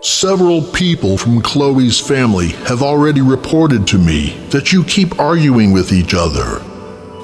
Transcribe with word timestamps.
Several 0.00 0.62
people 0.62 1.18
from 1.18 1.42
Chloe's 1.42 1.98
family 1.98 2.50
have 2.68 2.82
already 2.82 3.20
reported 3.20 3.84
to 3.88 3.98
me 3.98 4.38
that 4.50 4.72
you 4.72 4.84
keep 4.84 5.18
arguing 5.18 5.72
with 5.72 5.92
each 5.92 6.14
other. 6.14 6.60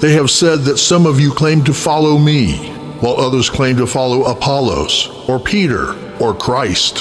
They 0.01 0.11
have 0.11 0.29
said 0.29 0.63
that 0.63 0.77
some 0.77 1.05
of 1.05 1.17
you 1.17 1.31
claim 1.31 1.63
to 1.63 1.73
follow 1.73 2.17
me, 2.17 2.57
while 2.99 3.17
others 3.17 3.49
claim 3.49 3.77
to 3.77 3.87
follow 3.87 4.25
Apollos, 4.25 5.07
or 5.29 5.39
Peter, 5.39 5.93
or 6.19 6.33
Christ. 6.33 6.99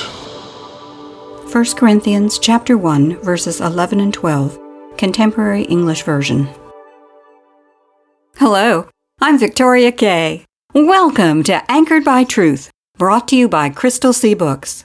1 1.52 1.64
Corinthians 1.74 2.38
chapter 2.38 2.78
1 2.78 3.20
verses 3.22 3.60
11 3.60 3.98
and 3.98 4.14
12, 4.14 4.56
Contemporary 4.96 5.64
English 5.64 6.04
Version. 6.04 6.48
Hello, 8.36 8.88
I'm 9.20 9.40
Victoria 9.40 9.90
Kay. 9.90 10.44
Welcome 10.72 11.42
to 11.44 11.68
Anchored 11.68 12.04
by 12.04 12.22
Truth, 12.22 12.70
brought 12.96 13.26
to 13.28 13.36
you 13.36 13.48
by 13.48 13.70
Crystal 13.70 14.12
Sea 14.12 14.34
Books. 14.34 14.84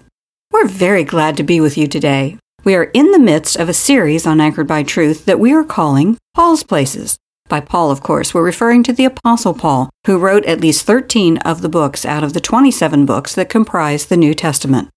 We're 0.52 0.68
very 0.68 1.04
glad 1.04 1.38
to 1.38 1.44
be 1.44 1.62
with 1.62 1.78
you 1.78 1.88
today. 1.88 2.38
We 2.66 2.74
are 2.74 2.86
in 2.86 3.12
the 3.12 3.20
midst 3.20 3.56
of 3.56 3.70
a 3.70 3.74
series 3.74 4.26
on 4.26 4.42
Anchored 4.42 4.68
by 4.68 4.82
Truth 4.82 5.26
that 5.26 5.40
we 5.40 5.54
are 5.54 5.64
calling 5.64 6.18
Paul's 6.34 6.64
Places. 6.64 7.18
By 7.48 7.60
Paul, 7.60 7.92
of 7.92 8.02
course, 8.02 8.34
we're 8.34 8.44
referring 8.44 8.82
to 8.84 8.92
the 8.92 9.06
Apostle 9.06 9.54
Paul, 9.54 9.92
who 10.08 10.18
wrote 10.18 10.44
at 10.46 10.60
least 10.60 10.88
13 10.88 11.38
of 11.40 11.62
the 11.62 11.70
books 11.70 12.04
out 12.04 12.24
of 12.24 12.34
the 12.34 12.42
27 12.42 13.06
books 13.06 13.36
that 13.36 13.48
comprise 13.48 14.08
the 14.08 14.18
New 14.18 14.34
Testament. 14.34 14.90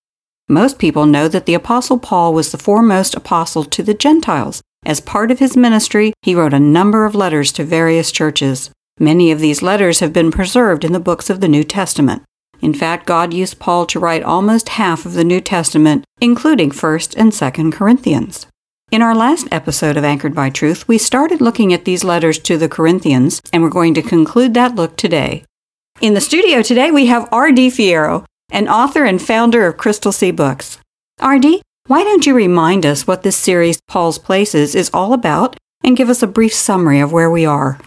Most 0.49 0.79
people 0.79 1.05
know 1.05 1.29
that 1.29 1.45
the 1.45 1.55
Apostle 1.55 1.99
Paul 1.99 2.33
was 2.33 2.51
the 2.51 2.59
foremost 2.59 3.15
apostle 3.15 3.65
to 3.65 3.83
the 3.83 3.95
Gentiles. 3.95 4.63
As 4.87 5.01
part 5.01 5.31
of 5.31 5.39
his 5.39 5.55
ministry, 5.55 6.15
he 6.23 6.35
wrote 6.35 6.55
a 6.55 6.59
number 6.59 7.05
of 7.05 7.15
letters 7.15 7.53
to 7.53 7.63
various 7.63 8.11
churches. 8.11 8.71
Many 8.99 9.31
of 9.31 9.39
these 9.39 9.63
letters 9.63 10.01
have 10.01 10.15
been 10.15 10.31
preserved 10.31 10.83
in 10.83 10.93
the 10.93 10.99
books 10.99 11.29
of 11.29 11.41
the 11.41 11.49
New 11.49 11.63
Testament. 11.63 12.23
In 12.63 12.73
fact, 12.73 13.07
God 13.07 13.35
used 13.35 13.59
Paul 13.59 13.87
to 13.87 13.99
write 13.99 14.23
almost 14.23 14.71
half 14.71 15.05
of 15.05 15.15
the 15.15 15.25
New 15.25 15.41
Testament, 15.41 16.05
including 16.21 16.71
1st 16.71 17.17
and 17.17 17.33
2nd 17.33 17.73
Corinthians. 17.73 18.47
In 18.93 19.03
our 19.03 19.17
last 19.17 19.49
episode 19.51 19.97
of 19.97 20.05
Anchored 20.05 20.35
by 20.35 20.49
Truth, 20.49 20.87
we 20.87 20.97
started 20.97 21.41
looking 21.41 21.73
at 21.73 21.85
these 21.85 22.05
letters 22.05 22.39
to 22.39 22.57
the 22.57 22.69
Corinthians, 22.69 23.41
and 23.53 23.63
we're 23.63 23.69
going 23.69 23.95
to 23.95 24.03
conclude 24.03 24.55
that 24.55 24.77
look 24.77 24.97
today. 24.97 25.45
In 26.01 26.15
the 26.15 26.21
studio 26.21 26.63
today, 26.63 26.93
we 26.93 27.07
have 27.07 27.29
R.D. 27.33 27.71
Fierro, 27.71 28.25
an 28.51 28.69
author 28.69 29.05
and 29.05 29.21
founder 29.21 29.67
of 29.67 29.77
Crystal 29.77 30.13
Sea 30.13 30.31
Books. 30.31 30.79
R.D., 31.21 31.63
why 31.89 32.05
don't 32.05 32.27
you 32.27 32.35
remind 32.35 32.87
us 32.87 33.09
what 33.09 33.25
this 33.25 33.37
series, 33.37 33.81
Paul's 33.89 34.19
Places, 34.19 34.77
is 34.77 34.91
all 34.95 35.15
about 35.15 35.57
and 35.83 35.97
give 35.97 36.09
us 36.09 36.23
a 36.23 36.29
brief 36.29 36.55
summary 36.55 37.01
of 37.01 37.13
where 37.13 37.31
we 37.31 37.45
are? 37.45 37.81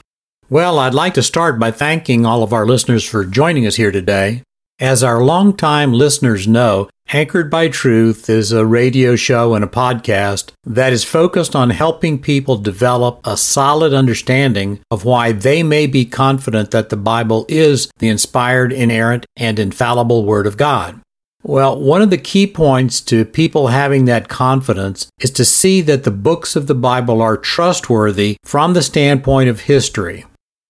Well, 0.49 0.79
I'd 0.79 0.93
like 0.93 1.13
to 1.13 1.23
start 1.23 1.59
by 1.59 1.71
thanking 1.71 2.25
all 2.25 2.43
of 2.43 2.51
our 2.51 2.65
listeners 2.65 3.03
for 3.03 3.23
joining 3.23 3.65
us 3.65 3.75
here 3.75 3.91
today. 3.91 4.43
As 4.79 5.05
our 5.05 5.23
longtime 5.23 5.93
listeners 5.93 6.49
know, 6.49 6.89
Anchored 7.13 7.49
by 7.49 7.69
Truth 7.69 8.29
is 8.29 8.51
a 8.51 8.65
radio 8.65 9.15
show 9.15 9.53
and 9.53 9.63
a 9.63 9.67
podcast 9.67 10.51
that 10.65 10.91
is 10.91 11.05
focused 11.05 11.55
on 11.55 11.69
helping 11.69 12.19
people 12.19 12.57
develop 12.57 13.21
a 13.23 13.37
solid 13.37 13.93
understanding 13.93 14.81
of 14.91 15.05
why 15.05 15.31
they 15.31 15.63
may 15.63 15.87
be 15.87 16.03
confident 16.03 16.71
that 16.71 16.89
the 16.89 16.97
Bible 16.97 17.45
is 17.47 17.89
the 17.99 18.09
inspired, 18.09 18.73
inerrant, 18.73 19.25
and 19.37 19.59
infallible 19.59 20.25
Word 20.25 20.45
of 20.45 20.57
God. 20.57 20.99
Well, 21.41 21.79
one 21.79 22.01
of 22.01 22.09
the 22.09 22.17
key 22.17 22.45
points 22.45 22.99
to 23.01 23.23
people 23.23 23.67
having 23.67 24.03
that 24.05 24.27
confidence 24.27 25.07
is 25.21 25.31
to 25.31 25.45
see 25.45 25.79
that 25.83 26.03
the 26.03 26.11
books 26.11 26.57
of 26.57 26.67
the 26.67 26.75
Bible 26.75 27.21
are 27.21 27.37
trustworthy 27.37 28.35
from 28.43 28.73
the 28.73 28.83
standpoint 28.83 29.47
of 29.47 29.61
history. 29.61 30.25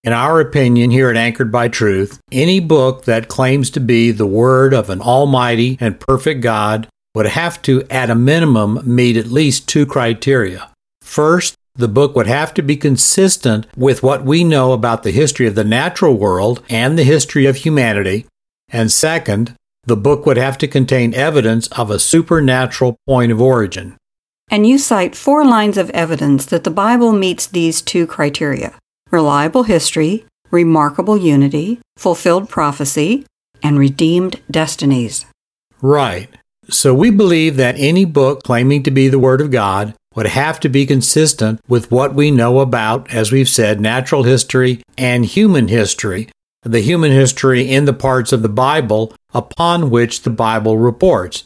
In 0.05 0.13
our 0.13 0.39
opinion, 0.39 0.91
here 0.91 1.09
at 1.09 1.17
Anchored 1.17 1.51
by 1.51 1.67
Truth, 1.67 2.19
any 2.31 2.59
book 2.59 3.05
that 3.05 3.27
claims 3.27 3.71
to 3.71 3.79
be 3.79 4.11
the 4.11 4.27
word 4.27 4.71
of 4.71 4.91
an 4.91 5.01
almighty 5.01 5.79
and 5.81 5.99
perfect 5.99 6.41
God 6.41 6.87
would 7.15 7.25
have 7.25 7.59
to, 7.63 7.81
at 7.89 8.11
a 8.11 8.15
minimum, 8.15 8.81
meet 8.85 9.17
at 9.17 9.25
least 9.25 9.67
two 9.67 9.87
criteria. 9.87 10.69
First, 11.01 11.55
the 11.73 11.87
book 11.87 12.15
would 12.15 12.27
have 12.27 12.53
to 12.53 12.61
be 12.61 12.77
consistent 12.77 13.65
with 13.75 14.03
what 14.03 14.23
we 14.23 14.43
know 14.43 14.73
about 14.73 15.01
the 15.01 15.09
history 15.11 15.47
of 15.47 15.55
the 15.55 15.63
natural 15.63 16.15
world 16.15 16.61
and 16.69 16.99
the 16.99 17.03
history 17.03 17.47
of 17.47 17.55
humanity. 17.55 18.27
And 18.69 18.91
second, 18.91 19.55
the 19.85 19.97
book 19.97 20.27
would 20.27 20.37
have 20.37 20.59
to 20.59 20.67
contain 20.67 21.15
evidence 21.15 21.65
of 21.69 21.89
a 21.89 21.97
supernatural 21.97 22.95
point 23.07 23.31
of 23.31 23.41
origin. 23.41 23.97
And 24.51 24.67
you 24.67 24.77
cite 24.77 25.15
four 25.15 25.43
lines 25.43 25.79
of 25.79 25.89
evidence 25.89 26.45
that 26.45 26.63
the 26.63 26.69
Bible 26.69 27.11
meets 27.11 27.47
these 27.47 27.81
two 27.81 28.05
criteria 28.05 28.75
reliable 29.11 29.63
history, 29.63 30.25
remarkable 30.51 31.17
unity, 31.17 31.79
fulfilled 31.97 32.49
prophecy, 32.49 33.25
and 33.63 33.79
redeemed 33.79 34.41
destinies. 34.49 35.25
Right. 35.81 36.29
So 36.69 36.93
we 36.93 37.11
believe 37.11 37.57
that 37.57 37.75
any 37.77 38.05
book 38.05 38.43
claiming 38.43 38.83
to 38.83 38.91
be 38.91 39.07
the 39.07 39.19
Word 39.19 39.41
of 39.41 39.51
God 39.51 39.93
would 40.15 40.27
have 40.27 40.59
to 40.61 40.69
be 40.69 40.85
consistent 40.85 41.59
with 41.67 41.91
what 41.91 42.15
we 42.15 42.31
know 42.31 42.59
about, 42.59 43.11
as 43.13 43.31
we've 43.31 43.49
said, 43.49 43.79
natural 43.79 44.23
history 44.23 44.81
and 44.97 45.25
human 45.25 45.67
history, 45.67 46.29
the 46.63 46.79
human 46.79 47.11
history 47.11 47.69
in 47.69 47.85
the 47.85 47.93
parts 47.93 48.31
of 48.31 48.41
the 48.41 48.49
Bible 48.49 49.13
upon 49.33 49.89
which 49.89 50.21
the 50.21 50.29
Bible 50.29 50.77
reports. 50.77 51.43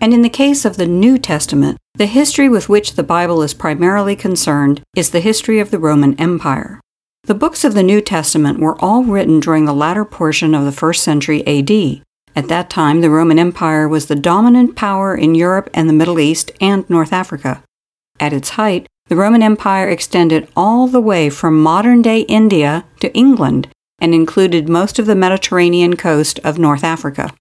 And 0.00 0.14
in 0.14 0.22
the 0.22 0.28
case 0.28 0.64
of 0.64 0.76
the 0.76 0.86
New 0.86 1.18
Testament, 1.18 1.78
the 1.94 2.06
history 2.06 2.48
with 2.48 2.68
which 2.68 2.94
the 2.94 3.02
Bible 3.02 3.42
is 3.42 3.54
primarily 3.54 4.16
concerned 4.16 4.82
is 4.96 5.10
the 5.10 5.20
history 5.20 5.60
of 5.60 5.70
the 5.70 5.78
Roman 5.78 6.18
Empire. 6.20 6.80
The 7.26 7.34
books 7.34 7.64
of 7.64 7.72
the 7.72 7.82
New 7.82 8.02
Testament 8.02 8.58
were 8.58 8.78
all 8.84 9.02
written 9.02 9.40
during 9.40 9.64
the 9.64 9.72
latter 9.72 10.04
portion 10.04 10.54
of 10.54 10.66
the 10.66 10.72
first 10.72 11.02
century 11.02 11.40
AD. 11.46 12.02
At 12.36 12.48
that 12.48 12.68
time, 12.68 13.00
the 13.00 13.08
Roman 13.08 13.38
Empire 13.38 13.88
was 13.88 14.06
the 14.06 14.14
dominant 14.14 14.76
power 14.76 15.14
in 15.14 15.34
Europe 15.34 15.70
and 15.72 15.88
the 15.88 15.94
Middle 15.94 16.20
East 16.20 16.50
and 16.60 16.88
North 16.90 17.14
Africa. 17.14 17.62
At 18.20 18.34
its 18.34 18.50
height, 18.50 18.86
the 19.08 19.16
Roman 19.16 19.42
Empire 19.42 19.88
extended 19.88 20.48
all 20.54 20.86
the 20.86 21.00
way 21.00 21.30
from 21.30 21.62
modern 21.62 22.02
day 22.02 22.20
India 22.20 22.84
to 23.00 23.14
England 23.16 23.68
and 23.98 24.12
included 24.14 24.68
most 24.68 24.98
of 24.98 25.06
the 25.06 25.14
Mediterranean 25.14 25.96
coast 25.96 26.38
of 26.44 26.58
North 26.58 26.84
Africa. 26.84 27.32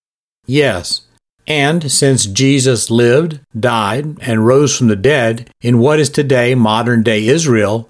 Yes, 0.45 1.01
and 1.45 1.91
since 1.91 2.25
Jesus 2.25 2.89
lived, 2.89 3.41
died, 3.59 4.17
and 4.21 4.47
rose 4.47 4.77
from 4.77 4.87
the 4.87 4.95
dead 4.95 5.49
in 5.61 5.79
what 5.79 5.99
is 5.99 6.09
today 6.09 6.55
modern 6.55 7.03
day 7.03 7.27
Israel, 7.27 7.89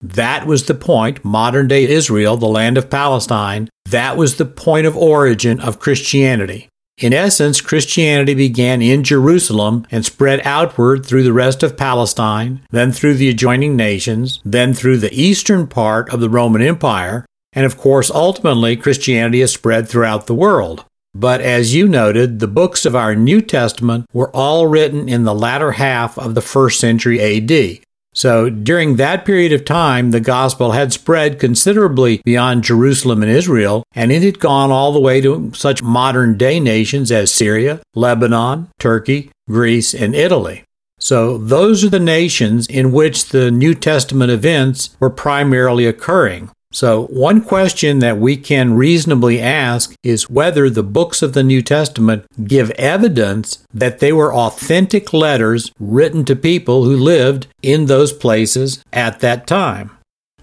that 0.00 0.46
was 0.46 0.64
the 0.64 0.74
point, 0.74 1.24
modern 1.24 1.68
day 1.68 1.84
Israel, 1.84 2.36
the 2.36 2.46
land 2.46 2.78
of 2.78 2.90
Palestine, 2.90 3.68
that 3.86 4.16
was 4.16 4.36
the 4.36 4.46
point 4.46 4.86
of 4.86 4.96
origin 4.96 5.60
of 5.60 5.80
Christianity. 5.80 6.68
In 6.98 7.14
essence, 7.14 7.62
Christianity 7.62 8.34
began 8.34 8.82
in 8.82 9.04
Jerusalem 9.04 9.86
and 9.90 10.04
spread 10.04 10.42
outward 10.44 11.04
through 11.04 11.22
the 11.22 11.32
rest 11.32 11.62
of 11.62 11.76
Palestine, 11.76 12.60
then 12.70 12.92
through 12.92 13.14
the 13.14 13.30
adjoining 13.30 13.74
nations, 13.74 14.40
then 14.44 14.74
through 14.74 14.98
the 14.98 15.12
eastern 15.14 15.66
part 15.66 16.12
of 16.12 16.20
the 16.20 16.28
Roman 16.28 16.60
Empire, 16.60 17.24
and 17.52 17.66
of 17.66 17.76
course, 17.78 18.10
ultimately, 18.10 18.76
Christianity 18.76 19.40
has 19.40 19.52
spread 19.52 19.88
throughout 19.88 20.26
the 20.26 20.34
world. 20.34 20.84
But 21.14 21.40
as 21.40 21.74
you 21.74 21.88
noted, 21.88 22.38
the 22.38 22.46
books 22.46 22.86
of 22.86 22.94
our 22.94 23.16
New 23.16 23.40
Testament 23.40 24.06
were 24.12 24.34
all 24.36 24.66
written 24.66 25.08
in 25.08 25.24
the 25.24 25.34
latter 25.34 25.72
half 25.72 26.16
of 26.18 26.34
the 26.34 26.42
first 26.42 26.78
century 26.78 27.20
AD. 27.20 27.80
So 28.20 28.50
during 28.50 28.96
that 28.96 29.24
period 29.24 29.50
of 29.50 29.64
time, 29.64 30.10
the 30.10 30.20
gospel 30.20 30.72
had 30.72 30.92
spread 30.92 31.38
considerably 31.38 32.20
beyond 32.22 32.64
Jerusalem 32.64 33.22
and 33.22 33.32
Israel, 33.32 33.82
and 33.94 34.12
it 34.12 34.22
had 34.22 34.38
gone 34.38 34.70
all 34.70 34.92
the 34.92 35.00
way 35.00 35.22
to 35.22 35.50
such 35.54 35.82
modern 35.82 36.36
day 36.36 36.60
nations 36.60 37.10
as 37.10 37.32
Syria, 37.32 37.80
Lebanon, 37.94 38.68
Turkey, 38.78 39.30
Greece, 39.48 39.94
and 39.94 40.14
Italy. 40.14 40.64
So 40.98 41.38
those 41.38 41.82
are 41.82 41.88
the 41.88 41.98
nations 41.98 42.66
in 42.66 42.92
which 42.92 43.30
the 43.30 43.50
New 43.50 43.74
Testament 43.74 44.30
events 44.30 44.94
were 45.00 45.08
primarily 45.08 45.86
occurring. 45.86 46.50
So, 46.72 47.06
one 47.06 47.40
question 47.40 47.98
that 47.98 48.18
we 48.18 48.36
can 48.36 48.74
reasonably 48.74 49.40
ask 49.40 49.92
is 50.04 50.30
whether 50.30 50.70
the 50.70 50.84
books 50.84 51.20
of 51.20 51.32
the 51.32 51.42
New 51.42 51.62
Testament 51.62 52.26
give 52.44 52.70
evidence 52.72 53.64
that 53.74 53.98
they 53.98 54.12
were 54.12 54.32
authentic 54.32 55.12
letters 55.12 55.72
written 55.80 56.24
to 56.26 56.36
people 56.36 56.84
who 56.84 56.96
lived 56.96 57.48
in 57.60 57.86
those 57.86 58.12
places 58.12 58.84
at 58.92 59.18
that 59.18 59.48
time. 59.48 59.90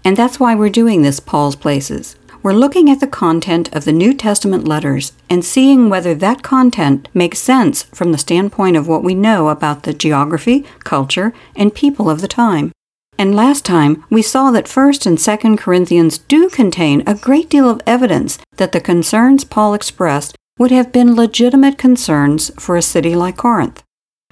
And 0.04 0.18
that's 0.18 0.38
why 0.38 0.54
we're 0.54 0.68
doing 0.68 1.00
this 1.00 1.18
Paul's 1.18 1.56
Places. 1.56 2.16
we're 2.42 2.52
looking 2.52 2.88
at 2.90 3.00
the 3.00 3.06
content 3.06 3.74
of 3.74 3.84
the 3.84 3.92
New 3.92 4.14
Testament 4.14 4.68
letters 4.68 5.12
and 5.28 5.44
seeing 5.44 5.88
whether 5.88 6.14
that 6.14 6.42
content 6.42 7.08
makes 7.12 7.38
sense 7.38 7.84
from 7.84 8.12
the 8.12 8.18
standpoint 8.18 8.76
of 8.76 8.86
what 8.86 9.02
we 9.02 9.14
know 9.14 9.48
about 9.48 9.82
the 9.82 9.92
geography, 9.92 10.64
culture, 10.84 11.32
and 11.56 11.74
people 11.74 12.08
of 12.08 12.20
the 12.20 12.28
time. 12.28 12.70
And 13.20 13.34
last 13.34 13.64
time, 13.64 14.04
we 14.10 14.22
saw 14.22 14.52
that 14.52 14.66
1st 14.66 15.04
and 15.04 15.18
2nd 15.18 15.58
Corinthians 15.58 16.18
do 16.18 16.48
contain 16.48 17.02
a 17.04 17.16
great 17.16 17.50
deal 17.50 17.68
of 17.68 17.82
evidence 17.84 18.38
that 18.58 18.70
the 18.70 18.80
concerns 18.80 19.42
Paul 19.42 19.74
expressed 19.74 20.36
would 20.56 20.70
have 20.70 20.92
been 20.92 21.16
legitimate 21.16 21.78
concerns 21.78 22.52
for 22.60 22.76
a 22.76 22.82
city 22.82 23.16
like 23.16 23.36
Corinth. 23.36 23.82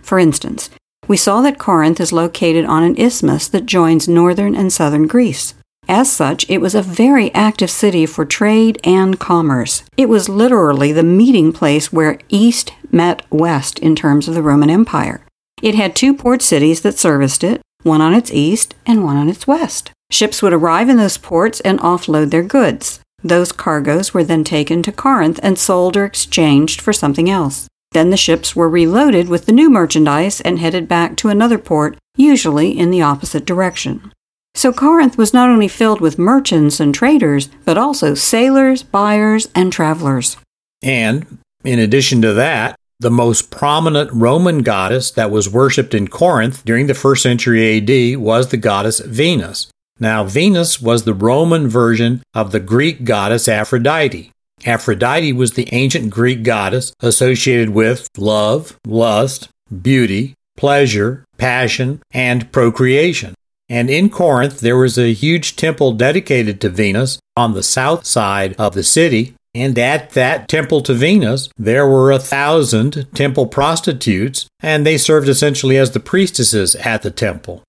For 0.01 0.21
instance, 0.21 0.71
we 1.09 1.17
saw 1.17 1.41
that 1.41 1.59
Corinth 1.59 2.01
is 2.01 2.13
located 2.13 2.65
on 2.65 2.85
an 2.85 2.97
isthmus 2.97 3.49
that 3.49 3.67
joins 3.67 4.09
northern 4.09 4.55
and 4.55 4.73
southern 4.73 5.09
Greece. 5.09 5.55
As 5.89 6.11
such, 6.11 6.49
it 6.49 6.59
was 6.59 6.75
a 6.75 6.83
very 6.83 7.35
active 7.35 7.71
city 7.71 8.07
for 8.07 8.25
trade 8.25 8.79
and 8.85 9.19
commerce. 9.19 9.83
It 9.97 10.09
was 10.09 10.29
literally 10.29 10.93
the 10.93 11.05
meeting 11.05 11.53
place 11.53 11.93
where 11.93 12.21
East 12.29 12.73
met 12.93 13.23
West 13.31 13.79
in 13.81 13.97
terms 13.97 14.29
of 14.29 14.35
the 14.35 14.43
Roman 14.43 14.71
Empire. 14.71 15.25
It 15.63 15.75
had 15.75 15.95
two 15.95 16.13
port 16.15 16.43
cities 16.43 16.83
that 16.83 16.99
serviced 16.99 17.45
it, 17.45 17.63
one 17.83 18.01
on 18.01 18.15
its 18.15 18.31
east 18.33 18.75
and 18.85 19.05
one 19.05 19.17
on 19.17 19.29
its 19.29 19.47
west. 19.47 19.91
Ships 20.11 20.43
would 20.43 20.53
arrive 20.53 20.89
in 20.89 20.97
those 20.97 21.19
ports 21.19 21.61
and 21.61 21.79
offload 21.81 22.31
their 22.31 22.43
goods. 22.43 23.01
Those 23.23 23.53
cargoes 23.53 24.15
were 24.15 24.25
then 24.25 24.45
taken 24.45 24.83
to 24.83 24.93
Corinth 24.93 25.41
and 25.43 25.59
sold 25.59 25.97
or 25.97 26.05
exchanged 26.05 26.81
for 26.81 26.93
something 26.93 27.29
else. 27.29 27.67
Then 27.93 28.11
the 28.11 28.17
ships 28.17 28.55
were 28.55 28.69
reloaded 28.69 29.29
with 29.29 29.47
the 29.47 29.53
new 29.53 29.71
merchandise 29.71 30.41
and 30.41 30.59
headed 30.59 30.87
back 30.87 31.17
to 31.17 31.29
another 31.29 31.59
port, 31.59 31.97
usually 32.17 32.77
in 32.77 32.91
the 32.91 33.03
opposite 33.03 33.45
direction. 33.45 34.13
So 34.55 34.73
Corinth 34.73 35.19
was 35.19 35.35
not 35.35 35.51
only 35.51 35.69
filled 35.69 36.01
with 36.01 36.19
merchants 36.19 36.81
and 36.81 36.95
traders, 36.95 37.49
but 37.65 37.79
also 37.79 38.15
sailors, 38.15 38.83
buyers, 38.83 39.49
and 39.55 39.73
travelers. 39.73 40.37
And, 40.83 41.39
in 41.65 41.79
addition 41.79 42.23
to 42.23 42.33
that, 42.35 42.77
the 42.99 43.11
most 43.11 43.51
prominent 43.51 44.11
Roman 44.13 44.63
goddess 44.63 45.11
that 45.13 45.31
was 45.31 45.49
worshipped 45.49 45.95
in 45.95 46.09
Corinth 46.09 46.65
during 46.65 46.87
the 46.87 46.95
first 46.95 47.23
century 47.23 47.79
AD 47.79 48.19
was 48.19 48.49
the 48.49 48.57
goddess 48.57 49.01
Venus. 49.01 49.69
Now, 49.99 50.25
Venus 50.25 50.81
was 50.81 51.05
the 51.05 51.15
Roman 51.15 51.69
version 51.69 52.23
of 52.35 52.53
the 52.53 52.61
Greek 52.61 53.05
goddess 53.05 53.49
Aphrodite. 53.49 54.31
Aphrodite 54.65 55.33
was 55.33 55.53
the 55.53 55.69
ancient 55.73 56.11
Greek 56.11 56.43
goddess 56.43 56.95
associated 57.01 57.71
with 57.71 58.09
love, 58.17 58.79
lust, 58.87 59.49
beauty, 59.83 60.35
pleasure, 60.57 61.25
passion, 61.39 62.03
and 62.13 62.51
procreation. 62.53 63.35
And 63.69 63.91
in 63.91 64.11
Corinth, 64.11 64.61
there 64.61 64.77
was 64.77 64.97
a 64.97 65.13
huge 65.13 65.57
temple 65.57 65.93
dedicated 65.93 66.61
to 66.61 66.69
Venus 66.71 67.19
on 67.37 67.55
the 67.55 67.63
south 67.63 68.07
side 68.07 68.55
of 68.59 68.75
the 68.75 68.85
city. 68.85 69.35
And 69.57 69.79
at 69.79 70.11
that 70.11 70.49
temple 70.49 70.83
to 70.83 70.93
Venus, 70.93 71.49
there 71.57 71.87
were 71.87 72.13
a 72.13 72.19
thousand 72.19 73.07
temple 73.15 73.47
prostitutes, 73.47 74.47
and 74.61 74.85
they 74.85 74.99
served 74.99 75.31
essentially 75.31 75.79
as 75.79 75.93
the 75.93 76.01
priestesses 76.01 76.75
at 76.77 77.01
the 77.01 77.11
temple. 77.11 77.63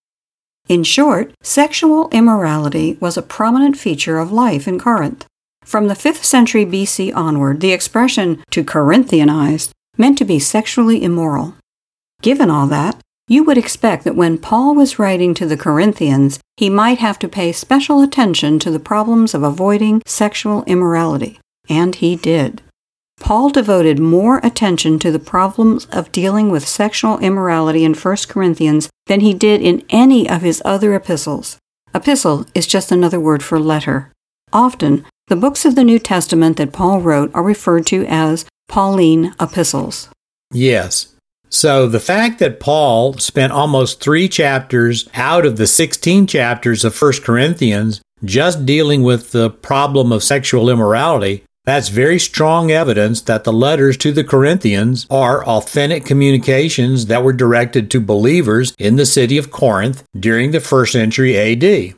In 0.68 0.84
short, 0.84 1.34
sexual 1.42 2.10
immorality 2.10 2.98
was 3.00 3.16
a 3.16 3.22
prominent 3.22 3.78
feature 3.78 4.19
of 4.19 4.34
life 4.34 4.68
in 4.68 4.78
Corinth. 4.78 5.25
From 5.63 5.88
the 5.88 5.94
5th 5.94 6.25
century 6.25 6.66
BC 6.66 7.16
onward, 7.16 7.62
the 7.62 7.72
expression 7.72 8.44
to 8.51 8.66
Corinthianize 8.66 9.69
meant 9.98 10.18
to 10.18 10.25
be 10.25 10.40
sexually 10.40 11.01
immoral. 11.01 11.56
Given 12.22 12.50
all 12.50 12.68
that, 12.68 13.00
you 13.30 13.45
would 13.45 13.57
expect 13.57 14.04
that 14.04 14.16
when 14.18 14.38
Paul 14.38 14.75
was 14.75 15.00
writing 15.00 15.33
to 15.36 15.45
the 15.45 15.57
Corinthians, 15.57 16.40
he 16.57 16.69
might 16.69 16.98
have 16.98 17.18
to 17.19 17.30
pay 17.30 17.54
special 17.54 18.01
attention 18.01 18.60
to 18.60 18.72
the 18.72 18.80
problems 18.80 19.33
of 19.33 19.44
avoiding 19.44 20.01
sexual 20.06 20.66
immorality. 20.66 21.40
And 21.69 21.96
he 21.96 22.16
did. 22.16 22.62
Paul 23.19 23.50
devoted 23.50 24.00
more 24.00 24.40
attention 24.44 25.00
to 25.00 25.12
the 25.12 25.19
problems 25.19 25.86
of 25.88 26.12
dealing 26.12 26.50
with 26.50 26.68
sexual 26.68 27.18
immorality 27.19 27.84
in 27.84 27.94
1 27.94 28.18
Corinthians 28.30 28.90
than 29.08 29.22
he 29.22 29.34
did 29.34 29.62
in 29.62 29.84
any 29.90 30.30
of 30.30 30.42
his 30.42 30.62
other 30.64 30.94
epistles. 30.96 31.58
Epistle 31.94 32.46
is 32.54 32.68
just 32.68 32.92
another 32.92 33.19
word 33.19 33.42
for 33.42 33.60
letter. 33.60 34.12
Often, 34.54 35.06
the 35.28 35.36
books 35.36 35.66
of 35.66 35.75
the 35.75 35.84
New 35.84 36.00
Testament 36.00 36.58
that 36.58 36.72
Paul 36.72 37.02
wrote 37.02 37.31
are 37.34 37.44
referred 37.44 37.86
to 37.88 38.06
as 38.08 38.46
Pauline 38.68 39.34
epistles. 39.42 40.10
Yes. 40.54 41.14
So 41.50 41.88
the 41.88 42.00
fact 42.00 42.40
that 42.40 42.60
Paul 42.60 43.14
spent 43.14 43.54
almost 43.54 44.00
three 44.00 44.28
chapters 44.28 45.10
out 45.16 45.46
of 45.46 45.58
the 45.58 45.68
16 45.68 46.28
chapters 46.28 46.86
of 46.86 47.00
1 47.02 47.14
Corinthians 47.24 48.02
just 48.24 48.66
dealing 48.66 49.04
with 49.04 49.31
the 49.31 49.50
problem 49.50 50.12
of 50.12 50.24
sexual 50.24 50.69
immorality 50.69 51.44
that's 51.68 51.90
very 51.90 52.18
strong 52.18 52.72
evidence 52.72 53.19
that 53.19 53.44
the 53.44 53.52
letters 53.52 53.98
to 53.98 54.14
the 54.14 54.24
Corinthians 54.24 55.06
are 55.10 55.46
authentic 55.46 56.06
communications 56.06 57.08
that 57.08 57.25
were 57.25 57.34
directed 57.34 57.92
to 57.92 58.00
believers 58.00 58.74
in 58.80 58.96
the 58.96 59.06
city 59.06 59.38
of 59.38 59.52
Corinth 59.52 60.06
during 60.18 60.52
the 60.52 60.62
first 60.62 60.94
century 60.94 61.38
AD. 61.38 61.94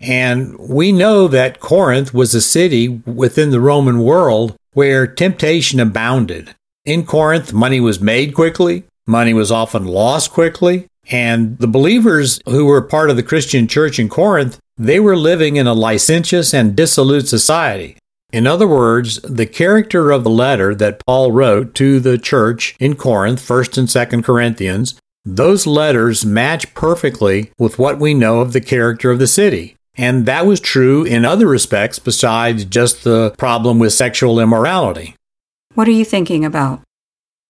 And 0.00 0.58
we 0.58 0.90
know 0.90 1.28
that 1.28 1.60
Corinth 1.60 2.14
was 2.14 2.34
a 2.34 2.40
city 2.40 2.88
within 2.88 3.50
the 3.50 3.60
Roman 3.60 3.98
world 4.02 4.56
where 4.72 5.06
temptation 5.06 5.80
abounded. 5.80 6.54
In 6.86 7.04
Corinth, 7.04 7.52
money 7.52 7.78
was 7.78 8.00
made 8.00 8.34
quickly, 8.34 8.84
money 9.06 9.34
was 9.34 9.52
often 9.52 9.84
lost 9.84 10.30
quickly, 10.30 10.86
and 11.10 11.58
the 11.58 11.68
believers 11.68 12.40
who 12.46 12.64
were 12.64 12.80
part 12.80 13.10
of 13.10 13.16
the 13.16 13.22
Christian 13.22 13.68
church 13.68 13.98
in 13.98 14.08
Corinth, 14.08 14.58
they 14.78 14.98
were 14.98 15.14
living 15.14 15.56
in 15.56 15.66
a 15.66 15.74
licentious 15.74 16.54
and 16.54 16.74
dissolute 16.74 17.28
society. 17.28 17.98
In 18.32 18.46
other 18.46 18.68
words, 18.68 19.20
the 19.22 19.46
character 19.46 20.10
of 20.10 20.22
the 20.24 20.30
letter 20.30 20.74
that 20.74 21.04
Paul 21.04 21.32
wrote 21.32 21.74
to 21.76 21.98
the 21.98 22.16
church 22.16 22.76
in 22.78 22.94
Corinth, 22.94 23.40
1st 23.40 23.78
and 23.78 23.88
2nd 23.88 24.24
Corinthians, 24.24 24.94
those 25.24 25.66
letters 25.66 26.24
match 26.24 26.72
perfectly 26.74 27.50
with 27.58 27.78
what 27.78 27.98
we 27.98 28.14
know 28.14 28.40
of 28.40 28.52
the 28.52 28.60
character 28.60 29.10
of 29.10 29.18
the 29.18 29.26
city. 29.26 29.76
And 29.96 30.26
that 30.26 30.46
was 30.46 30.60
true 30.60 31.04
in 31.04 31.24
other 31.24 31.46
respects 31.46 31.98
besides 31.98 32.64
just 32.64 33.04
the 33.04 33.34
problem 33.36 33.78
with 33.78 33.92
sexual 33.92 34.40
immorality. 34.40 35.14
What 35.74 35.88
are 35.88 35.92
you 35.92 36.04
thinking 36.04 36.44
about? 36.44 36.80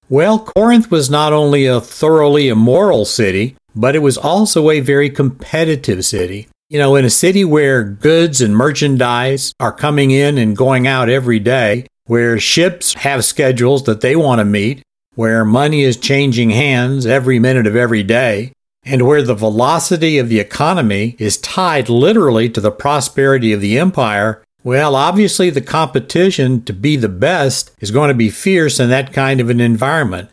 Well, 0.08 0.40
Corinth 0.40 0.90
was 0.90 1.08
not 1.08 1.32
only 1.32 1.66
a 1.66 1.80
thoroughly 1.80 2.48
immoral 2.48 3.04
city, 3.04 3.56
but 3.76 3.94
it 3.94 4.00
was 4.00 4.18
also 4.18 4.70
a 4.70 4.80
very 4.80 5.08
competitive 5.08 6.04
city. 6.04 6.48
You 6.70 6.78
know, 6.78 6.94
in 6.94 7.04
a 7.04 7.10
city 7.10 7.44
where 7.44 7.82
goods 7.82 8.40
and 8.40 8.56
merchandise 8.56 9.52
are 9.58 9.72
coming 9.72 10.12
in 10.12 10.38
and 10.38 10.56
going 10.56 10.86
out 10.86 11.08
every 11.08 11.40
day, 11.40 11.88
where 12.04 12.38
ships 12.38 12.94
have 12.94 13.24
schedules 13.24 13.82
that 13.86 14.02
they 14.02 14.14
want 14.14 14.38
to 14.38 14.44
meet, 14.44 14.80
where 15.16 15.44
money 15.44 15.82
is 15.82 15.96
changing 15.96 16.50
hands 16.50 17.06
every 17.06 17.40
minute 17.40 17.66
of 17.66 17.74
every 17.74 18.04
day, 18.04 18.52
and 18.84 19.04
where 19.04 19.20
the 19.20 19.34
velocity 19.34 20.16
of 20.16 20.28
the 20.28 20.38
economy 20.38 21.16
is 21.18 21.38
tied 21.38 21.88
literally 21.88 22.48
to 22.48 22.60
the 22.60 22.70
prosperity 22.70 23.52
of 23.52 23.60
the 23.60 23.76
empire, 23.76 24.40
well, 24.62 24.94
obviously 24.94 25.50
the 25.50 25.60
competition 25.60 26.62
to 26.62 26.72
be 26.72 26.94
the 26.94 27.08
best 27.08 27.72
is 27.80 27.90
going 27.90 28.10
to 28.10 28.14
be 28.14 28.30
fierce 28.30 28.78
in 28.78 28.90
that 28.90 29.12
kind 29.12 29.40
of 29.40 29.50
an 29.50 29.60
environment. 29.60 30.30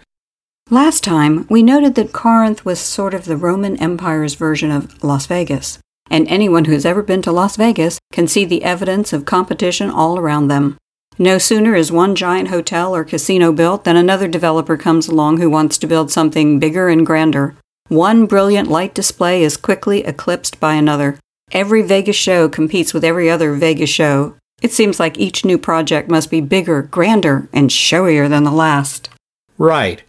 Last 0.70 1.04
time, 1.04 1.48
we 1.50 1.64
noted 1.64 1.96
that 1.96 2.14
Corinth 2.14 2.64
was 2.64 2.80
sort 2.80 3.16
of 3.16 3.26
the 3.26 3.38
Roman 3.38 3.76
Empire's 3.78 4.36
version 4.36 4.70
of 4.70 5.04
Las 5.04 5.26
Vegas 5.26 5.80
and 6.10 6.28
anyone 6.28 6.66
who's 6.66 6.86
ever 6.86 7.02
been 7.02 7.22
to 7.24 7.32
Las 7.32 7.56
Vegas 7.56 8.00
can 8.12 8.28
see 8.28 8.46
the 8.46 8.64
evidence 8.64 9.14
of 9.14 9.26
competition 9.26 9.90
all 9.90 10.20
around 10.20 10.48
them. 10.48 10.78
No 11.20 11.38
sooner 11.38 11.76
is 11.76 11.92
one 11.92 12.14
giant 12.14 12.50
hotel 12.50 12.96
or 12.96 13.04
casino 13.04 13.52
built 13.52 13.84
than 13.84 13.96
another 13.96 14.28
developer 14.28 14.78
comes 14.78 15.08
along 15.08 15.38
who 15.38 15.50
wants 15.50 15.78
to 15.80 15.88
build 15.88 16.12
something 16.12 16.60
bigger 16.60 16.90
and 16.90 17.06
grander. 17.06 17.56
One 17.88 18.26
brilliant 18.28 18.70
light 18.70 18.94
display 18.94 19.44
is 19.44 19.58
quickly 19.58 20.04
eclipsed 20.06 20.60
by 20.60 20.76
another. 20.76 21.18
Every 21.52 21.82
Vegas 21.82 22.18
show 22.18 22.50
competes 22.50 22.94
with 22.94 23.04
every 23.04 23.30
other 23.30 23.54
Vegas 23.54 23.90
show. 23.90 24.36
It 24.62 24.72
seems 24.72 25.00
like 25.00 25.18
each 25.18 25.46
new 25.46 25.58
project 25.58 26.10
must 26.10 26.30
be 26.30 26.42
bigger, 26.42 26.82
grander, 26.84 27.48
and 27.54 27.72
showier 27.72 28.28
than 28.28 28.44
the 28.44 28.52
last. 28.52 29.10
Right. 29.58 30.04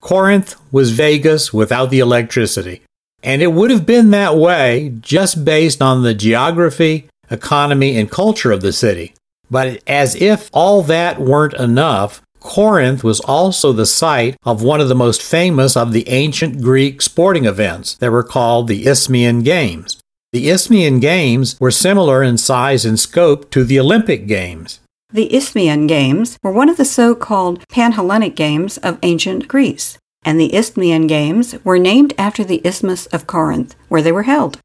Corinth 0.00 0.56
was 0.70 0.90
Vegas 0.90 1.52
without 1.52 1.90
the 1.90 2.00
electricity. 2.00 2.82
And 3.22 3.40
it 3.40 3.52
would 3.52 3.70
have 3.70 3.86
been 3.86 4.10
that 4.10 4.36
way 4.36 4.94
just 5.00 5.44
based 5.44 5.80
on 5.80 6.02
the 6.02 6.14
geography, 6.14 7.08
economy, 7.30 7.96
and 7.96 8.10
culture 8.10 8.52
of 8.52 8.62
the 8.62 8.72
city. 8.72 9.14
But 9.50 9.82
as 9.86 10.14
if 10.16 10.50
all 10.52 10.82
that 10.82 11.20
weren't 11.20 11.54
enough, 11.54 12.22
Corinth 12.40 13.04
was 13.04 13.20
also 13.20 13.72
the 13.72 13.86
site 13.86 14.36
of 14.44 14.62
one 14.62 14.80
of 14.80 14.88
the 14.88 14.94
most 14.94 15.22
famous 15.22 15.76
of 15.76 15.92
the 15.92 16.08
ancient 16.08 16.60
Greek 16.60 17.00
sporting 17.00 17.44
events 17.44 17.94
that 17.96 18.10
were 18.10 18.24
called 18.24 18.66
the 18.66 18.86
Isthmian 18.86 19.42
Games. 19.42 20.00
The 20.32 20.48
Isthmian 20.48 20.98
Games 20.98 21.60
were 21.60 21.70
similar 21.70 22.22
in 22.22 22.38
size 22.38 22.84
and 22.84 22.98
scope 22.98 23.50
to 23.50 23.62
the 23.62 23.78
Olympic 23.78 24.26
Games. 24.26 24.80
The 25.12 25.32
Isthmian 25.34 25.86
Games 25.86 26.38
were 26.42 26.50
one 26.50 26.70
of 26.70 26.78
the 26.78 26.86
so 26.86 27.14
called 27.14 27.62
Panhellenic 27.68 28.34
Games 28.34 28.78
of 28.78 28.98
ancient 29.02 29.46
Greece 29.46 29.98
and 30.22 30.38
the 30.38 30.54
Isthmian 30.54 31.06
Games 31.06 31.54
were 31.64 31.78
named 31.78 32.14
after 32.16 32.44
the 32.44 32.60
Isthmus 32.64 33.06
of 33.06 33.26
Corinth, 33.26 33.74
where 33.88 34.02
they 34.02 34.12
were 34.12 34.24
held. 34.24 34.58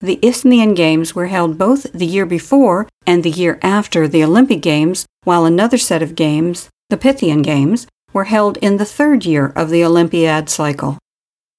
the 0.00 0.18
Isthmian 0.20 0.74
Games 0.74 1.14
were 1.14 1.28
held 1.28 1.56
both 1.56 1.86
the 1.92 2.06
year 2.06 2.26
before 2.26 2.88
and 3.06 3.22
the 3.22 3.30
year 3.30 3.58
after 3.62 4.08
the 4.08 4.24
Olympic 4.24 4.60
Games, 4.60 5.06
while 5.22 5.44
another 5.44 5.78
set 5.78 6.02
of 6.02 6.16
games, 6.16 6.68
the 6.90 6.96
Pythian 6.96 7.42
Games, 7.42 7.86
were 8.12 8.24
held 8.24 8.56
in 8.56 8.78
the 8.78 8.84
third 8.84 9.24
year 9.24 9.52
of 9.54 9.70
the 9.70 9.84
Olympiad 9.84 10.50
cycle. 10.50 10.98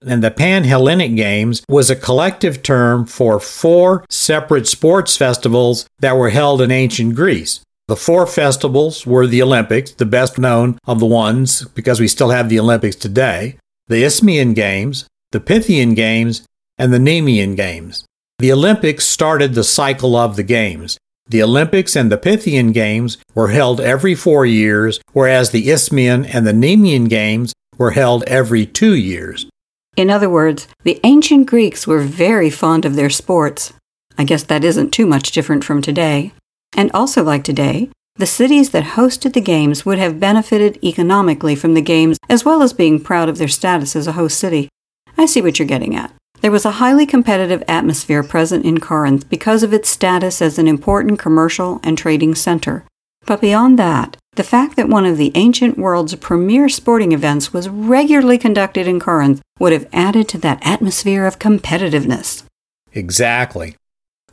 And 0.05 0.21
the 0.21 0.29
Pan 0.29 0.65
Hellenic 0.65 1.15
Games 1.15 1.63
was 1.69 1.89
a 1.89 1.95
collective 1.95 2.61
term 2.61 3.05
for 3.05 3.39
four 3.39 4.03
separate 4.09 4.67
sports 4.67 5.15
festivals 5.15 5.87
that 5.99 6.17
were 6.17 6.29
held 6.31 6.61
in 6.61 6.69
ancient 6.71 7.15
Greece. 7.15 7.61
The 7.89 7.97
four 7.97 8.25
festivals 8.25 9.05
were 9.05 9.27
the 9.27 9.41
Olympics, 9.41 9.91
the 9.91 10.05
best 10.05 10.37
known 10.37 10.77
of 10.87 10.99
the 10.99 11.05
ones 11.05 11.65
because 11.75 11.99
we 11.99 12.07
still 12.07 12.29
have 12.29 12.47
the 12.47 12.59
Olympics 12.59 12.95
today, 12.95 13.57
the 13.87 14.03
Isthmian 14.03 14.53
Games, 14.53 15.05
the 15.33 15.41
Pythian 15.41 15.93
Games, 15.93 16.45
and 16.77 16.93
the 16.93 16.97
Nemean 16.97 17.57
Games. 17.57 18.05
The 18.39 18.53
Olympics 18.53 19.05
started 19.05 19.53
the 19.53 19.65
cycle 19.65 20.15
of 20.15 20.37
the 20.37 20.43
Games. 20.43 20.97
The 21.27 21.43
Olympics 21.43 21.95
and 21.95 22.09
the 22.09 22.17
Pythian 22.17 22.71
Games 22.71 23.17
were 23.35 23.49
held 23.49 23.81
every 23.81 24.15
four 24.15 24.45
years, 24.45 25.01
whereas 25.11 25.49
the 25.49 25.69
Isthmian 25.69 26.25
and 26.25 26.47
the 26.47 26.53
Nemean 26.53 27.09
Games 27.09 27.53
were 27.77 27.91
held 27.91 28.23
every 28.23 28.65
two 28.65 28.95
years. 28.95 29.45
In 29.97 30.09
other 30.09 30.29
words, 30.29 30.69
the 30.83 31.01
ancient 31.03 31.47
Greeks 31.47 31.85
were 31.85 31.99
very 31.99 32.49
fond 32.49 32.85
of 32.85 32.95
their 32.95 33.09
sports. 33.09 33.73
I 34.17 34.23
guess 34.23 34.43
that 34.43 34.63
isn't 34.63 34.91
too 34.91 35.05
much 35.05 35.31
different 35.31 35.65
from 35.65 35.81
today. 35.81 36.31
And 36.75 36.91
also 36.93 37.23
like 37.23 37.43
today, 37.43 37.89
the 38.15 38.25
cities 38.25 38.69
that 38.71 38.95
hosted 38.95 39.33
the 39.33 39.41
games 39.41 39.85
would 39.85 39.97
have 39.97 40.19
benefited 40.19 40.77
economically 40.83 41.55
from 41.55 41.73
the 41.73 41.81
games 41.81 42.17
as 42.29 42.45
well 42.45 42.61
as 42.61 42.73
being 42.73 42.99
proud 42.99 43.27
of 43.27 43.37
their 43.37 43.47
status 43.47 43.95
as 43.95 44.07
a 44.07 44.13
host 44.13 44.37
city. 44.37 44.69
I 45.17 45.25
see 45.25 45.41
what 45.41 45.57
you're 45.57 45.67
getting 45.67 45.95
at. 45.95 46.13
There 46.41 46.51
was 46.51 46.65
a 46.65 46.71
highly 46.71 47.05
competitive 47.05 47.63
atmosphere 47.67 48.21
present 48.21 48.65
in 48.65 48.79
Corinth 48.79 49.29
because 49.29 49.63
of 49.63 49.73
its 49.73 49.89
status 49.89 50.41
as 50.41 50.59
an 50.59 50.67
important 50.67 51.17
commercial 51.17 51.79
and 51.83 51.97
trading 51.97 52.35
center. 52.35 52.85
But 53.25 53.41
beyond 53.41 53.79
that, 53.79 54.17
the 54.35 54.43
fact 54.43 54.75
that 54.75 54.89
one 54.89 55.05
of 55.05 55.17
the 55.17 55.31
ancient 55.35 55.77
world's 55.77 56.15
premier 56.15 56.67
sporting 56.67 57.13
events 57.13 57.53
was 57.53 57.69
regularly 57.69 58.37
conducted 58.37 58.87
in 58.87 58.99
Corinth 58.99 59.41
would 59.59 59.71
have 59.71 59.87
added 59.93 60.27
to 60.29 60.37
that 60.39 60.59
atmosphere 60.65 61.25
of 61.25 61.39
competitiveness. 61.39 62.43
Exactly. 62.91 63.75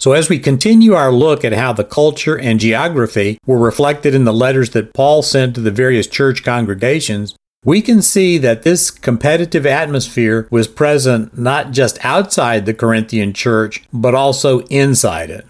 So, 0.00 0.12
as 0.12 0.30
we 0.30 0.38
continue 0.38 0.94
our 0.94 1.12
look 1.12 1.44
at 1.44 1.52
how 1.52 1.74
the 1.74 1.84
culture 1.84 2.38
and 2.38 2.58
geography 2.58 3.36
were 3.44 3.58
reflected 3.58 4.14
in 4.14 4.24
the 4.24 4.32
letters 4.32 4.70
that 4.70 4.94
Paul 4.94 5.22
sent 5.22 5.54
to 5.54 5.60
the 5.60 5.70
various 5.70 6.06
church 6.06 6.42
congregations, 6.42 7.34
we 7.66 7.82
can 7.82 8.00
see 8.00 8.38
that 8.38 8.62
this 8.62 8.90
competitive 8.90 9.66
atmosphere 9.66 10.48
was 10.50 10.66
present 10.68 11.36
not 11.36 11.72
just 11.72 12.02
outside 12.02 12.64
the 12.64 12.72
Corinthian 12.72 13.34
church, 13.34 13.84
but 13.92 14.14
also 14.14 14.60
inside 14.68 15.28
it. 15.28 15.46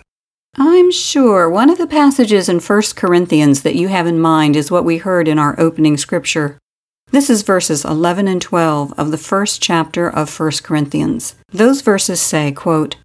I'm 0.56 0.90
sure 0.90 1.48
one 1.48 1.70
of 1.70 1.78
the 1.78 1.86
passages 1.86 2.48
in 2.48 2.58
1 2.58 2.82
Corinthians 2.96 3.62
that 3.62 3.76
you 3.76 3.86
have 3.86 4.08
in 4.08 4.18
mind 4.18 4.56
is 4.56 4.68
what 4.68 4.84
we 4.84 4.98
heard 4.98 5.28
in 5.28 5.38
our 5.38 5.54
opening 5.60 5.96
scripture. 5.96 6.58
This 7.12 7.30
is 7.30 7.42
verses 7.42 7.84
11 7.84 8.26
and 8.26 8.42
12 8.42 8.94
of 8.98 9.12
the 9.12 9.16
first 9.18 9.62
chapter 9.62 10.10
of 10.10 10.40
1 10.40 10.50
Corinthians. 10.64 11.36
Those 11.52 11.82
verses 11.82 12.20
say, 12.20 12.50
quote, 12.50 12.96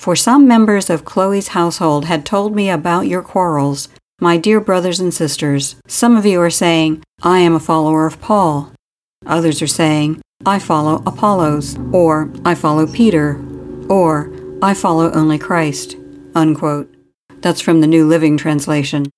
For 0.00 0.16
some 0.16 0.48
members 0.48 0.88
of 0.88 1.04
Chloe's 1.04 1.48
household 1.48 2.06
had 2.06 2.24
told 2.24 2.56
me 2.56 2.70
about 2.70 3.06
your 3.06 3.20
quarrels. 3.20 3.90
My 4.18 4.38
dear 4.38 4.58
brothers 4.58 4.98
and 4.98 5.12
sisters, 5.12 5.76
some 5.86 6.16
of 6.16 6.24
you 6.24 6.40
are 6.40 6.48
saying, 6.48 7.02
I 7.22 7.40
am 7.40 7.54
a 7.54 7.60
follower 7.60 8.06
of 8.06 8.18
Paul. 8.18 8.72
Others 9.26 9.60
are 9.60 9.66
saying, 9.66 10.22
I 10.46 10.58
follow 10.58 11.02
Apollos, 11.04 11.76
or 11.92 12.32
I 12.46 12.54
follow 12.54 12.86
Peter, 12.86 13.44
or 13.90 14.32
I 14.62 14.72
follow 14.72 15.12
only 15.12 15.38
Christ. 15.38 15.98
Unquote. 16.34 16.90
That's 17.42 17.60
from 17.60 17.82
the 17.82 17.86
New 17.86 18.08
Living 18.08 18.38
Translation. 18.38 19.10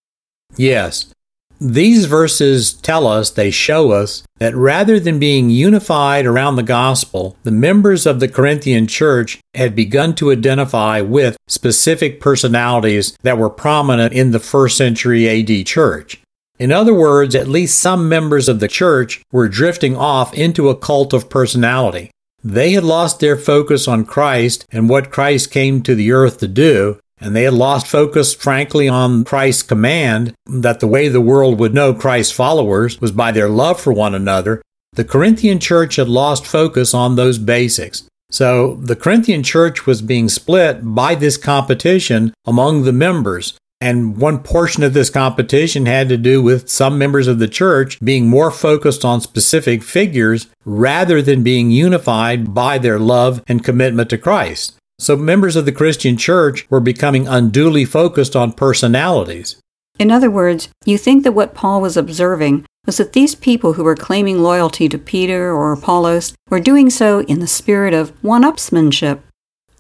Yes. 0.57 1.15
These 1.65 2.07
verses 2.07 2.73
tell 2.73 3.07
us, 3.07 3.31
they 3.31 3.53
show 3.53 3.93
us, 3.93 4.25
that 4.39 4.57
rather 4.57 4.99
than 4.99 5.21
being 5.21 5.49
unified 5.49 6.27
around 6.27 6.57
the 6.57 6.65
gospel, 6.65 7.37
the 7.45 7.53
members 7.53 8.05
of 8.05 8.19
the 8.19 8.27
Corinthian 8.27 8.89
church 8.89 9.39
had 9.55 9.77
begun 9.77 10.17
to 10.17 10.33
identify 10.33 11.03
with 11.03 11.37
specific 11.47 12.21
personalities 12.21 13.17
that 13.23 13.39
were 13.39 13.49
prominent 13.49 14.13
in 14.13 14.33
the 14.33 14.41
first 14.41 14.77
century 14.77 15.29
AD 15.29 15.65
church. 15.65 16.21
In 16.59 16.73
other 16.73 16.95
words, 16.95 17.37
at 17.37 17.47
least 17.47 17.79
some 17.79 18.09
members 18.09 18.49
of 18.49 18.59
the 18.59 18.67
church 18.67 19.23
were 19.31 19.49
drifting 19.49 19.97
off 19.97 20.35
into 20.35 20.69
a 20.69 20.77
cult 20.77 21.13
of 21.13 21.31
personality. 21.31 22.11
They 22.43 22.73
had 22.73 22.83
lost 22.83 23.21
their 23.21 23.37
focus 23.37 23.87
on 23.87 24.05
Christ 24.05 24.67
and 24.73 24.89
what 24.89 25.13
Christ 25.13 25.53
came 25.53 25.81
to 25.85 25.95
the 25.95 26.11
earth 26.11 26.39
to 26.39 26.49
do, 26.49 26.99
and 27.23 27.35
they 27.37 27.45
had 27.45 27.55
lost 27.55 27.87
focus, 27.87 28.35
frankly, 28.35 28.89
on 28.89 29.25
Christ's 29.25 29.63
command 29.63 30.35
that 30.47 30.81
the 30.81 30.87
way 30.87 31.09
the 31.09 31.21
world 31.21 31.59
would 31.59 31.73
know 31.73 31.95
Christ's 31.95 32.33
followers 32.33 33.01
was 33.01 33.13
by 33.13 33.33
their 33.33 33.49
love 33.49 33.81
for 33.81 33.93
one 33.93 34.15
another. 34.15 34.61
The 34.95 35.05
Corinthian 35.05 35.59
church 35.59 35.97
had 35.97 36.09
lost 36.09 36.45
focus 36.45 36.93
on 36.93 37.17
those 37.17 37.39
basics. 37.39 38.05
So 38.31 38.75
the 38.77 38.97
Corinthian 38.97 39.43
church 39.43 39.87
was 39.87 40.03
being 40.03 40.29
split 40.29 40.81
by 40.83 41.15
this 41.15 41.37
competition 41.37 42.35
among 42.47 42.83
the 42.83 42.93
members. 42.93 43.55
And 43.81 44.17
one 44.17 44.39
portion 44.39 44.83
of 44.83 44.95
this 44.95 45.11
competition 45.11 45.87
had 45.87 46.09
to 46.09 46.17
do 46.17 46.41
with 46.41 46.71
some 46.71 46.99
members 46.99 47.27
of 47.27 47.39
the 47.39 47.49
church 47.49 47.99
being 48.01 48.29
more 48.29 48.51
focused 48.51 49.05
on 49.05 49.21
specific 49.21 49.83
figures 49.83 50.47
rather 50.65 51.21
than 51.21 51.43
being 51.43 51.71
unified 51.71 52.55
by 52.55 52.79
their 52.79 52.99
love 52.99 53.43
and 53.49 53.65
commitment 53.65 54.09
to 54.11 54.19
Christ. 54.19 54.77
So 55.03 55.17
members 55.17 55.57
of 55.57 55.65
the 55.65 55.73
Christian 55.73 56.17
church 56.17 56.71
were 56.71 56.79
becoming 56.79 57.27
unduly 57.27 57.85
focused 57.85 58.37
on 58.37 58.53
personalities. 58.53 59.57
In 59.99 60.13
other 60.13 60.31
words, 60.31 60.69
you 60.85 60.97
think 60.97 61.25
that 61.25 61.33
what 61.33 61.57
Paul 61.57 61.81
was 61.81 61.97
observing 61.97 62.67
was 62.87 62.99
that 62.99 63.13
these 63.13 63.35
people 63.35 63.73
who 63.73 63.83
were 63.83 63.97
claiming 63.97 64.41
loyalty 64.45 64.89
to 64.89 64.99
Peter 64.99 65.53
or 65.53 65.73
Apollos 65.73 66.35
were 66.51 66.61
doing 66.61 66.89
so 66.89 67.23
in 67.23 67.41
the 67.41 67.49
spirit 67.49 67.93
of 67.93 68.11
one 68.23 68.45
upsmanship. 68.45 69.19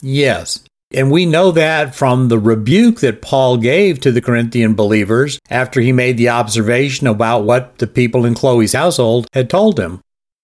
Yes. 0.00 0.64
And 0.92 1.08
we 1.08 1.24
know 1.24 1.52
that 1.52 1.94
from 1.94 2.26
the 2.26 2.40
rebuke 2.40 2.98
that 2.98 3.22
Paul 3.22 3.58
gave 3.58 4.00
to 4.00 4.10
the 4.10 4.20
Corinthian 4.20 4.74
believers 4.74 5.38
after 5.48 5.80
he 5.80 5.92
made 5.92 6.16
the 6.16 6.30
observation 6.30 7.06
about 7.06 7.44
what 7.44 7.78
the 7.78 7.86
people 7.86 8.26
in 8.26 8.34
Chloe's 8.34 8.72
household 8.72 9.28
had 9.32 9.48
told 9.48 9.78
him. 9.78 10.00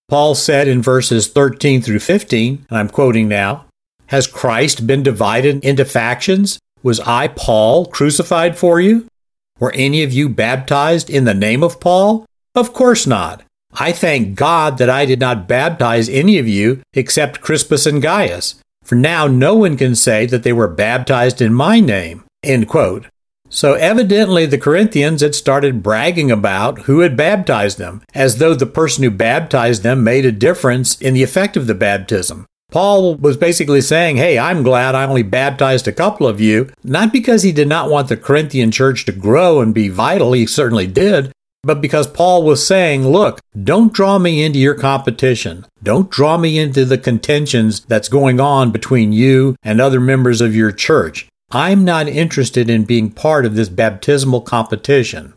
Paul 0.08 0.36
said 0.36 0.68
in 0.68 0.82
verses 0.82 1.26
13 1.26 1.82
through 1.82 1.98
15, 1.98 2.66
and 2.70 2.78
I'm 2.78 2.88
quoting 2.88 3.26
now, 3.26 3.64
has 4.08 4.26
Christ 4.26 4.86
been 4.86 5.02
divided 5.02 5.64
into 5.64 5.84
factions? 5.84 6.58
Was 6.82 7.00
I, 7.00 7.28
Paul, 7.28 7.86
crucified 7.86 8.58
for 8.58 8.80
you? 8.80 9.06
Were 9.58 9.72
any 9.72 10.02
of 10.02 10.12
you 10.12 10.28
baptized 10.28 11.10
in 11.10 11.24
the 11.24 11.34
name 11.34 11.62
of 11.62 11.80
Paul? 11.80 12.26
Of 12.54 12.72
course 12.72 13.06
not. 13.06 13.42
I 13.72 13.92
thank 13.92 14.34
God 14.34 14.78
that 14.78 14.90
I 14.90 15.04
did 15.04 15.20
not 15.20 15.48
baptize 15.48 16.08
any 16.08 16.38
of 16.38 16.48
you 16.48 16.80
except 16.94 17.40
Crispus 17.40 17.86
and 17.86 18.00
Gaius, 18.00 18.56
for 18.82 18.94
now 18.94 19.26
no 19.26 19.54
one 19.54 19.76
can 19.76 19.94
say 19.94 20.26
that 20.26 20.42
they 20.42 20.52
were 20.52 20.68
baptized 20.68 21.42
in 21.42 21.52
my 21.52 21.80
name. 21.80 22.24
So 23.50 23.74
evidently 23.74 24.46
the 24.46 24.58
Corinthians 24.58 25.20
had 25.20 25.34
started 25.34 25.82
bragging 25.82 26.30
about 26.30 26.80
who 26.80 27.00
had 27.00 27.16
baptized 27.16 27.78
them, 27.78 28.02
as 28.14 28.38
though 28.38 28.54
the 28.54 28.66
person 28.66 29.04
who 29.04 29.10
baptized 29.10 29.82
them 29.82 30.04
made 30.04 30.24
a 30.24 30.32
difference 30.32 31.00
in 31.00 31.14
the 31.14 31.22
effect 31.22 31.56
of 31.56 31.66
the 31.66 31.74
baptism. 31.74 32.46
Paul 32.70 33.14
was 33.14 33.38
basically 33.38 33.80
saying, 33.80 34.18
Hey, 34.18 34.38
I'm 34.38 34.62
glad 34.62 34.94
I 34.94 35.06
only 35.06 35.22
baptized 35.22 35.88
a 35.88 35.92
couple 35.92 36.26
of 36.26 36.40
you, 36.40 36.70
not 36.84 37.12
because 37.12 37.42
he 37.42 37.52
did 37.52 37.68
not 37.68 37.90
want 37.90 38.08
the 38.08 38.16
Corinthian 38.16 38.70
church 38.70 39.06
to 39.06 39.12
grow 39.12 39.60
and 39.60 39.74
be 39.74 39.88
vital, 39.88 40.32
he 40.32 40.46
certainly 40.46 40.86
did, 40.86 41.32
but 41.62 41.80
because 41.80 42.06
Paul 42.06 42.42
was 42.42 42.66
saying, 42.66 43.08
Look, 43.08 43.40
don't 43.62 43.92
draw 43.92 44.18
me 44.18 44.44
into 44.44 44.58
your 44.58 44.74
competition. 44.74 45.64
Don't 45.82 46.10
draw 46.10 46.36
me 46.36 46.58
into 46.58 46.84
the 46.84 46.98
contentions 46.98 47.80
that's 47.80 48.08
going 48.08 48.38
on 48.38 48.70
between 48.70 49.12
you 49.12 49.56
and 49.62 49.80
other 49.80 50.00
members 50.00 50.42
of 50.42 50.54
your 50.54 50.72
church. 50.72 51.26
I'm 51.50 51.84
not 51.84 52.06
interested 52.06 52.68
in 52.68 52.84
being 52.84 53.10
part 53.10 53.46
of 53.46 53.54
this 53.54 53.70
baptismal 53.70 54.42
competition. 54.42 55.32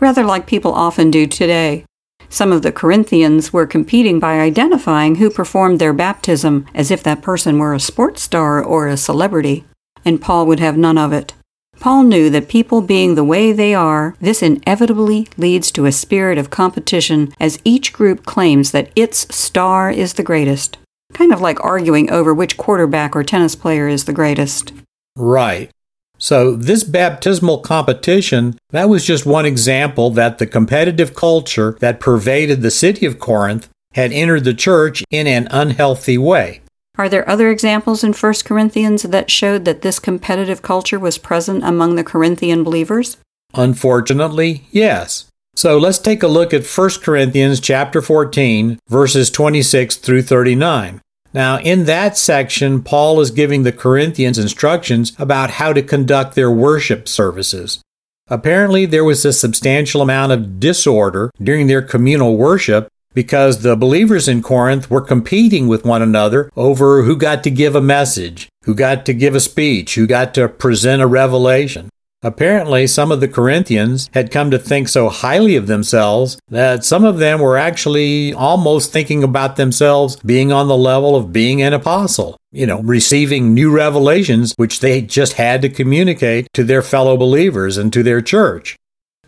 Rather 0.00 0.24
like 0.24 0.46
people 0.46 0.72
often 0.72 1.10
do 1.10 1.26
today. 1.26 1.84
Some 2.30 2.52
of 2.52 2.62
the 2.62 2.72
Corinthians 2.72 3.52
were 3.52 3.66
competing 3.66 4.20
by 4.20 4.40
identifying 4.40 5.16
who 5.16 5.30
performed 5.30 5.78
their 5.78 5.92
baptism 5.92 6.66
as 6.74 6.90
if 6.90 7.02
that 7.02 7.22
person 7.22 7.58
were 7.58 7.74
a 7.74 7.80
sports 7.80 8.22
star 8.22 8.62
or 8.62 8.86
a 8.86 8.96
celebrity, 8.96 9.64
and 10.04 10.20
Paul 10.20 10.46
would 10.46 10.60
have 10.60 10.76
none 10.76 10.98
of 10.98 11.12
it. 11.12 11.32
Paul 11.80 12.02
knew 12.02 12.28
that 12.30 12.48
people 12.48 12.80
being 12.80 13.14
the 13.14 13.24
way 13.24 13.52
they 13.52 13.72
are, 13.72 14.16
this 14.20 14.42
inevitably 14.42 15.28
leads 15.36 15.70
to 15.72 15.86
a 15.86 15.92
spirit 15.92 16.36
of 16.36 16.50
competition 16.50 17.32
as 17.38 17.60
each 17.64 17.92
group 17.92 18.26
claims 18.26 18.72
that 18.72 18.90
its 18.96 19.32
star 19.34 19.90
is 19.90 20.14
the 20.14 20.24
greatest. 20.24 20.76
Kind 21.14 21.32
of 21.32 21.40
like 21.40 21.64
arguing 21.64 22.10
over 22.10 22.34
which 22.34 22.56
quarterback 22.56 23.14
or 23.14 23.22
tennis 23.22 23.54
player 23.54 23.88
is 23.88 24.04
the 24.04 24.12
greatest. 24.12 24.72
Right. 25.16 25.70
So, 26.18 26.56
this 26.56 26.82
baptismal 26.82 27.58
competition, 27.58 28.58
that 28.70 28.88
was 28.88 29.06
just 29.06 29.24
one 29.24 29.46
example 29.46 30.10
that 30.10 30.38
the 30.38 30.46
competitive 30.46 31.14
culture 31.14 31.76
that 31.80 32.00
pervaded 32.00 32.60
the 32.60 32.72
city 32.72 33.06
of 33.06 33.20
Corinth 33.20 33.68
had 33.94 34.12
entered 34.12 34.44
the 34.44 34.54
church 34.54 35.04
in 35.10 35.26
an 35.26 35.48
unhealthy 35.50 36.18
way. 36.18 36.60
Are 36.98 37.08
there 37.08 37.28
other 37.28 37.50
examples 37.50 38.02
in 38.02 38.12
1 38.12 38.34
Corinthians 38.44 39.04
that 39.04 39.30
showed 39.30 39.64
that 39.64 39.82
this 39.82 40.00
competitive 40.00 40.62
culture 40.62 40.98
was 40.98 41.16
present 41.16 41.62
among 41.62 41.94
the 41.94 42.02
Corinthian 42.02 42.64
believers? 42.64 43.16
Unfortunately, 43.54 44.66
yes. 44.72 45.26
So 45.54 45.78
let's 45.78 45.98
take 45.98 46.24
a 46.24 46.28
look 46.28 46.52
at 46.52 46.66
1 46.66 46.90
Corinthians 47.02 47.60
chapter 47.60 48.02
14 48.02 48.80
verses 48.88 49.30
26 49.30 49.96
through 49.96 50.22
39. 50.22 51.00
Now, 51.34 51.58
in 51.58 51.84
that 51.84 52.16
section, 52.16 52.82
Paul 52.82 53.20
is 53.20 53.30
giving 53.30 53.62
the 53.62 53.72
Corinthians 53.72 54.38
instructions 54.38 55.12
about 55.18 55.50
how 55.50 55.72
to 55.72 55.82
conduct 55.82 56.34
their 56.34 56.50
worship 56.50 57.08
services. 57.08 57.80
Apparently, 58.28 58.86
there 58.86 59.04
was 59.04 59.24
a 59.24 59.32
substantial 59.32 60.02
amount 60.02 60.32
of 60.32 60.60
disorder 60.60 61.30
during 61.42 61.66
their 61.66 61.82
communal 61.82 62.36
worship 62.36 62.88
because 63.14 63.62
the 63.62 63.76
believers 63.76 64.28
in 64.28 64.42
Corinth 64.42 64.90
were 64.90 65.00
competing 65.00 65.66
with 65.66 65.84
one 65.84 66.02
another 66.02 66.50
over 66.56 67.02
who 67.02 67.16
got 67.16 67.42
to 67.44 67.50
give 67.50 67.74
a 67.74 67.80
message, 67.80 68.48
who 68.64 68.74
got 68.74 69.06
to 69.06 69.14
give 69.14 69.34
a 69.34 69.40
speech, 69.40 69.94
who 69.94 70.06
got 70.06 70.34
to 70.34 70.48
present 70.48 71.02
a 71.02 71.06
revelation. 71.06 71.88
Apparently, 72.22 72.88
some 72.88 73.12
of 73.12 73.20
the 73.20 73.28
Corinthians 73.28 74.10
had 74.12 74.32
come 74.32 74.50
to 74.50 74.58
think 74.58 74.88
so 74.88 75.08
highly 75.08 75.54
of 75.54 75.68
themselves 75.68 76.36
that 76.48 76.84
some 76.84 77.04
of 77.04 77.18
them 77.18 77.38
were 77.38 77.56
actually 77.56 78.32
almost 78.32 78.92
thinking 78.92 79.22
about 79.22 79.54
themselves 79.54 80.16
being 80.16 80.50
on 80.50 80.66
the 80.66 80.76
level 80.76 81.14
of 81.14 81.32
being 81.32 81.62
an 81.62 81.72
apostle, 81.72 82.36
you 82.50 82.66
know, 82.66 82.80
receiving 82.82 83.54
new 83.54 83.70
revelations 83.70 84.52
which 84.56 84.80
they 84.80 85.00
just 85.00 85.34
had 85.34 85.62
to 85.62 85.68
communicate 85.68 86.48
to 86.54 86.64
their 86.64 86.82
fellow 86.82 87.16
believers 87.16 87.76
and 87.76 87.92
to 87.92 88.02
their 88.02 88.20
church. 88.20 88.74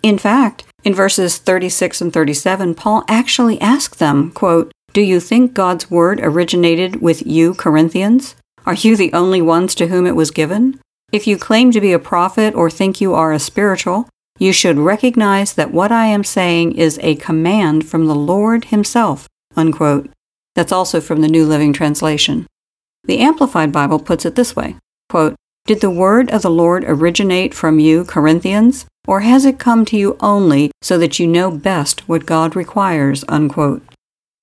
In 0.03 0.19
fact, 0.19 0.65
in 0.83 0.93
verses 0.93 1.39
36 1.39 2.01
and 2.01 2.13
37, 2.13 2.75
Paul 2.75 3.05
actually 3.07 3.61
asked 3.61 4.01
them, 4.01 4.33
quote, 4.33 4.73
Do 4.93 5.01
you 5.01 5.21
think 5.21 5.55
God's 5.55 5.93
word 5.93 6.19
originated 6.21 7.01
with 7.01 7.25
you, 7.25 7.55
Corinthians? 7.55 8.35
Are 8.67 8.75
you 8.75 8.97
the 8.97 9.13
only 9.13 9.41
ones 9.41 9.77
to 9.77 9.87
whom 9.87 10.07
it 10.07 10.17
was 10.17 10.33
given? 10.33 10.81
If 11.13 11.27
you 11.27 11.37
claim 11.37 11.73
to 11.73 11.81
be 11.81 11.93
a 11.93 11.99
prophet 11.99 12.55
or 12.55 12.71
think 12.71 13.01
you 13.01 13.15
are 13.15 13.33
a 13.33 13.41
spiritual, 13.41 14.09
you 14.39 14.53
should 14.53 14.79
recognize 14.79 15.55
that 15.55 15.73
what 15.73 15.91
I 15.91 16.07
am 16.07 16.23
saying 16.23 16.77
is 16.77 17.01
a 17.03 17.17
command 17.17 17.89
from 17.89 18.07
the 18.07 18.15
Lord 18.15 18.67
Himself. 18.67 19.29
Unquote. 19.57 20.09
That's 20.55 20.73
also 20.73 21.01
from 21.01 21.21
the 21.21 21.29
New 21.29 21.45
Living 21.47 21.73
Translation. 21.73 22.47
The 23.05 23.19
Amplified 23.19 23.73
Bible 23.73 23.99
puts 23.99 24.25
it 24.25 24.37
this 24.37 24.55
way 24.55 24.77
quote, 25.09 25.35
Did 25.67 25.81
the 25.81 25.91
word 25.91 26.31
of 26.31 26.43
the 26.43 26.51
Lord 26.51 26.85
originate 26.87 27.55
from 27.55 27.81
you, 27.81 28.05
Corinthians, 28.05 28.87
or 29.07 29.21
has 29.21 29.45
it 29.45 29.59
come 29.59 29.85
to 29.87 29.97
you 29.97 30.17
only 30.21 30.71
so 30.81 30.97
that 30.99 31.19
you 31.19 31.27
know 31.27 31.51
best 31.51 32.09
what 32.09 32.25
God 32.27 32.55
requires? 32.55 33.25
Unquote. 33.29 33.83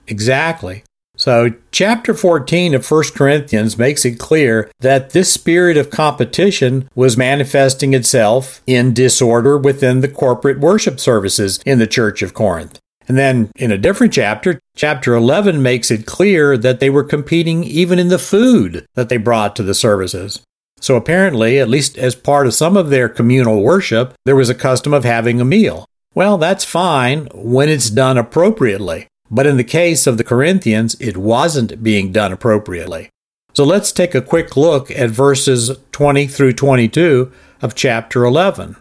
Exactly. 0.08 0.84
So, 1.18 1.52
chapter 1.72 2.14
14 2.14 2.76
of 2.76 2.90
1 2.90 3.04
Corinthians 3.16 3.76
makes 3.76 4.06
it 4.06 4.20
clear 4.20 4.70
that 4.82 5.10
this 5.10 5.34
spirit 5.34 5.76
of 5.76 5.90
competition 5.90 6.88
was 6.94 7.18
manifesting 7.18 7.96
itself 7.96 8.62
in 8.68 8.94
disorder 8.94 9.58
within 9.58 10.02
the 10.02 10.10
corporate 10.10 10.60
worship 10.60 11.00
services 11.00 11.60
in 11.66 11.80
the 11.80 11.88
church 11.88 12.22
of 12.22 12.36
Corinth. 12.36 12.80
And 13.08 13.18
then 13.18 13.50
in 13.56 13.72
a 13.72 13.80
different 13.80 14.14
chapter, 14.14 14.60
chapter 14.76 15.16
11 15.16 15.60
makes 15.64 15.90
it 15.90 16.06
clear 16.06 16.56
that 16.56 16.80
they 16.80 16.90
were 16.90 17.04
competing 17.04 17.64
even 17.64 17.98
in 17.98 18.10
the 18.10 18.20
food 18.20 18.86
that 18.94 19.10
they 19.10 19.18
brought 19.18 19.56
to 19.56 19.64
the 19.64 19.74
services. 19.74 20.44
So 20.80 20.96
apparently, 20.96 21.60
at 21.60 21.70
least 21.70 21.98
as 21.98 22.14
part 22.14 22.46
of 22.46 22.54
some 22.54 22.78
of 22.78 22.92
their 22.92 23.10
communal 23.10 23.64
worship, 23.64 24.14
there 24.26 24.36
was 24.36 24.50
a 24.50 24.56
custom 24.56 24.94
of 24.94 25.04
having 25.04 25.42
a 25.42 25.46
meal. 25.46 25.88
Well, 26.14 26.38
that's 26.38 26.64
fine 26.64 27.28
when 27.34 27.70
it's 27.70 27.90
done 27.90 28.20
appropriately. 28.20 29.08
But 29.30 29.46
in 29.46 29.58
the 29.58 29.64
case 29.64 30.08
of 30.08 30.18
the 30.18 30.24
Corinthians, 30.24 30.96
it 31.00 31.18
wasn't 31.18 31.84
being 31.84 32.12
done 32.12 32.32
appropriately. 32.32 33.10
So 33.54 33.64
let's 33.64 33.92
take 33.92 34.14
a 34.14 34.22
quick 34.22 34.56
look 34.56 34.92
at 34.92 35.10
verses 35.10 35.72
20 35.92 36.28
through 36.28 36.54
22 36.54 37.32
of 37.62 37.76
chapter 37.76 38.24
11. 38.24 38.76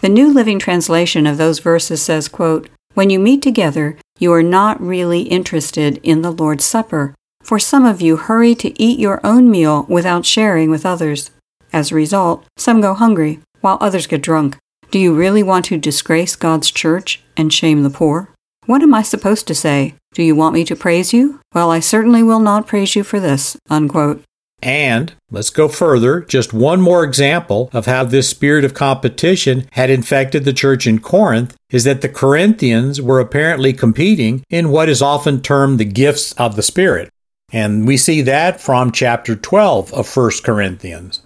The 0.00 0.08
New 0.08 0.32
Living 0.32 0.58
Translation 0.58 1.26
of 1.26 1.36
those 1.36 1.58
verses 1.58 2.00
says, 2.00 2.28
quote, 2.28 2.68
When 2.94 3.10
you 3.10 3.18
meet 3.18 3.42
together, 3.42 3.98
you 4.18 4.32
are 4.32 4.42
not 4.42 4.80
really 4.80 5.22
interested 5.22 6.00
in 6.02 6.22
the 6.22 6.30
Lord's 6.30 6.64
Supper, 6.64 7.14
for 7.42 7.58
some 7.58 7.84
of 7.84 8.00
you 8.00 8.16
hurry 8.16 8.54
to 8.56 8.80
eat 8.82 8.98
your 8.98 9.20
own 9.24 9.50
meal 9.50 9.84
without 9.88 10.24
sharing 10.24 10.70
with 10.70 10.86
others. 10.86 11.30
As 11.72 11.92
a 11.92 11.96
result, 11.96 12.44
some 12.56 12.80
go 12.80 12.94
hungry, 12.94 13.40
while 13.60 13.78
others 13.80 14.06
get 14.06 14.22
drunk. 14.22 14.56
Do 14.90 14.98
you 14.98 15.14
really 15.14 15.42
want 15.42 15.66
to 15.66 15.76
disgrace 15.76 16.34
God's 16.34 16.70
church 16.70 17.22
and 17.36 17.52
shame 17.52 17.82
the 17.82 17.90
poor? 17.90 18.32
What 18.68 18.82
am 18.82 18.92
I 18.92 19.00
supposed 19.00 19.46
to 19.46 19.54
say? 19.54 19.94
Do 20.12 20.22
you 20.22 20.34
want 20.34 20.52
me 20.52 20.62
to 20.66 20.76
praise 20.76 21.14
you? 21.14 21.40
Well, 21.54 21.70
I 21.70 21.80
certainly 21.80 22.22
will 22.22 22.38
not 22.38 22.66
praise 22.66 22.94
you 22.94 23.02
for 23.02 23.18
this. 23.18 23.56
Unquote. 23.70 24.22
And 24.62 25.14
let's 25.30 25.48
go 25.48 25.68
further. 25.68 26.20
Just 26.20 26.52
one 26.52 26.82
more 26.82 27.02
example 27.02 27.70
of 27.72 27.86
how 27.86 28.04
this 28.04 28.28
spirit 28.28 28.66
of 28.66 28.74
competition 28.74 29.66
had 29.72 29.88
infected 29.88 30.44
the 30.44 30.52
church 30.52 30.86
in 30.86 30.98
Corinth 30.98 31.56
is 31.70 31.84
that 31.84 32.02
the 32.02 32.10
Corinthians 32.10 33.00
were 33.00 33.20
apparently 33.20 33.72
competing 33.72 34.44
in 34.50 34.68
what 34.68 34.90
is 34.90 35.00
often 35.00 35.40
termed 35.40 35.80
the 35.80 35.86
gifts 35.86 36.32
of 36.32 36.54
the 36.54 36.62
Spirit. 36.62 37.08
And 37.50 37.86
we 37.86 37.96
see 37.96 38.20
that 38.20 38.60
from 38.60 38.92
chapter 38.92 39.34
12 39.34 39.94
of 39.94 40.14
1 40.14 40.30
Corinthians. 40.44 41.22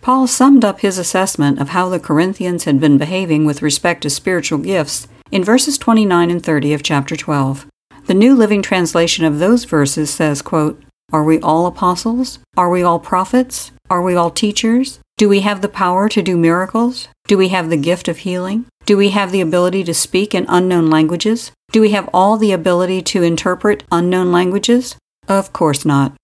Paul 0.00 0.26
summed 0.26 0.64
up 0.64 0.80
his 0.80 0.98
assessment 0.98 1.60
of 1.60 1.68
how 1.68 1.88
the 1.88 2.00
Corinthians 2.00 2.64
had 2.64 2.80
been 2.80 2.98
behaving 2.98 3.44
with 3.44 3.62
respect 3.62 4.02
to 4.02 4.10
spiritual 4.10 4.58
gifts 4.58 5.06
in 5.30 5.44
verses 5.44 5.78
29 5.78 6.30
and 6.30 6.42
30 6.42 6.72
of 6.72 6.82
chapter 6.82 7.16
12. 7.16 7.66
The 8.06 8.14
New 8.14 8.34
Living 8.34 8.62
Translation 8.62 9.24
of 9.24 9.38
those 9.38 9.64
verses 9.64 10.10
says, 10.10 10.42
quote, 10.42 10.82
Are 11.12 11.24
we 11.24 11.40
all 11.40 11.66
apostles? 11.66 12.38
Are 12.56 12.70
we 12.70 12.82
all 12.82 12.98
prophets? 12.98 13.70
Are 13.88 14.02
we 14.02 14.14
all 14.14 14.30
teachers? 14.30 15.00
Do 15.16 15.28
we 15.28 15.40
have 15.40 15.60
the 15.60 15.68
power 15.68 16.08
to 16.08 16.22
do 16.22 16.36
miracles? 16.36 17.08
Do 17.28 17.36
we 17.36 17.48
have 17.48 17.70
the 17.70 17.76
gift 17.76 18.08
of 18.08 18.18
healing? 18.18 18.66
Do 18.86 18.96
we 18.96 19.10
have 19.10 19.30
the 19.30 19.40
ability 19.40 19.84
to 19.84 19.94
speak 19.94 20.34
in 20.34 20.46
unknown 20.48 20.90
languages? 20.90 21.52
Do 21.70 21.80
we 21.80 21.90
have 21.90 22.08
all 22.12 22.36
the 22.36 22.52
ability 22.52 23.02
to 23.02 23.22
interpret 23.22 23.84
unknown 23.92 24.32
languages? 24.32 24.96
Of 25.28 25.52
course 25.52 25.84
not. 25.84 26.14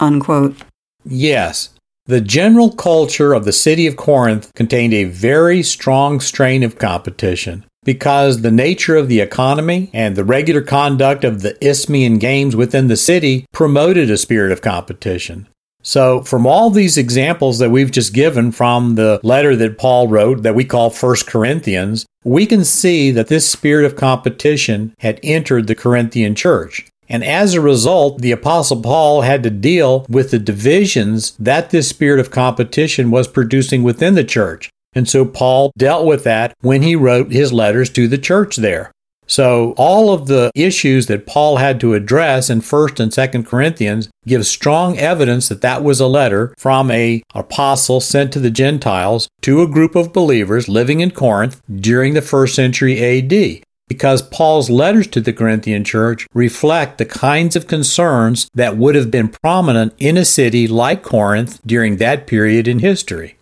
Unquote. 0.00 0.56
Yes. 1.04 1.70
The 2.06 2.20
general 2.20 2.70
culture 2.72 3.34
of 3.34 3.44
the 3.44 3.52
city 3.52 3.86
of 3.86 3.96
Corinth 3.96 4.50
contained 4.54 4.94
a 4.94 5.04
very 5.04 5.62
strong 5.62 6.18
strain 6.20 6.62
of 6.62 6.78
competition 6.78 7.64
because 7.86 8.42
the 8.42 8.50
nature 8.50 8.96
of 8.96 9.08
the 9.08 9.20
economy 9.20 9.88
and 9.94 10.14
the 10.14 10.24
regular 10.24 10.60
conduct 10.60 11.24
of 11.24 11.40
the 11.40 11.56
Isthmian 11.66 12.18
games 12.18 12.54
within 12.54 12.88
the 12.88 12.96
city 12.96 13.46
promoted 13.52 14.10
a 14.10 14.18
spirit 14.18 14.52
of 14.52 14.60
competition. 14.60 15.48
So, 15.82 16.22
from 16.22 16.48
all 16.48 16.70
these 16.70 16.98
examples 16.98 17.60
that 17.60 17.70
we've 17.70 17.92
just 17.92 18.12
given 18.12 18.50
from 18.50 18.96
the 18.96 19.20
letter 19.22 19.54
that 19.54 19.78
Paul 19.78 20.08
wrote 20.08 20.42
that 20.42 20.56
we 20.56 20.64
call 20.64 20.90
First 20.90 21.28
Corinthians, 21.28 22.04
we 22.24 22.44
can 22.44 22.64
see 22.64 23.12
that 23.12 23.28
this 23.28 23.48
spirit 23.48 23.86
of 23.86 23.94
competition 23.94 24.92
had 24.98 25.20
entered 25.22 25.68
the 25.68 25.76
Corinthian 25.76 26.34
church. 26.34 26.88
And 27.08 27.22
as 27.22 27.54
a 27.54 27.60
result, 27.60 28.20
the 28.20 28.32
Apostle 28.32 28.82
Paul 28.82 29.20
had 29.20 29.44
to 29.44 29.50
deal 29.50 30.04
with 30.08 30.32
the 30.32 30.40
divisions 30.40 31.36
that 31.38 31.70
this 31.70 31.88
spirit 31.88 32.18
of 32.18 32.32
competition 32.32 33.12
was 33.12 33.28
producing 33.28 33.84
within 33.84 34.14
the 34.14 34.24
church. 34.24 34.68
And 34.96 35.08
so 35.08 35.24
Paul 35.24 35.72
dealt 35.76 36.06
with 36.06 36.24
that 36.24 36.54
when 36.62 36.82
he 36.82 36.96
wrote 36.96 37.30
his 37.30 37.52
letters 37.52 37.90
to 37.90 38.08
the 38.08 38.18
church 38.18 38.56
there. 38.56 38.90
So 39.28 39.74
all 39.76 40.12
of 40.12 40.26
the 40.26 40.50
issues 40.54 41.06
that 41.06 41.26
Paul 41.26 41.56
had 41.56 41.80
to 41.80 41.94
address 41.94 42.48
in 42.48 42.60
1st 42.60 43.00
and 43.00 43.12
2nd 43.12 43.46
Corinthians 43.46 44.08
give 44.26 44.46
strong 44.46 44.96
evidence 44.98 45.48
that 45.48 45.60
that 45.62 45.82
was 45.82 46.00
a 46.00 46.06
letter 46.06 46.54
from 46.58 46.90
a 46.90 47.22
apostle 47.34 48.00
sent 48.00 48.32
to 48.32 48.40
the 48.40 48.50
Gentiles 48.50 49.28
to 49.42 49.62
a 49.62 49.68
group 49.68 49.96
of 49.96 50.12
believers 50.12 50.68
living 50.68 51.00
in 51.00 51.10
Corinth 51.10 51.60
during 51.70 52.14
the 52.14 52.20
1st 52.20 52.54
century 52.54 53.02
AD 53.02 53.62
because 53.88 54.22
Paul's 54.22 54.70
letters 54.70 55.06
to 55.08 55.20
the 55.20 55.32
Corinthian 55.32 55.84
church 55.84 56.26
reflect 56.34 56.98
the 56.98 57.04
kinds 57.04 57.54
of 57.54 57.68
concerns 57.68 58.48
that 58.54 58.76
would 58.76 58.94
have 58.94 59.10
been 59.10 59.28
prominent 59.28 59.94
in 59.98 60.16
a 60.16 60.24
city 60.24 60.66
like 60.66 61.02
Corinth 61.02 61.60
during 61.64 61.96
that 61.96 62.26
period 62.26 62.66
in 62.66 62.80
history. 62.80 63.35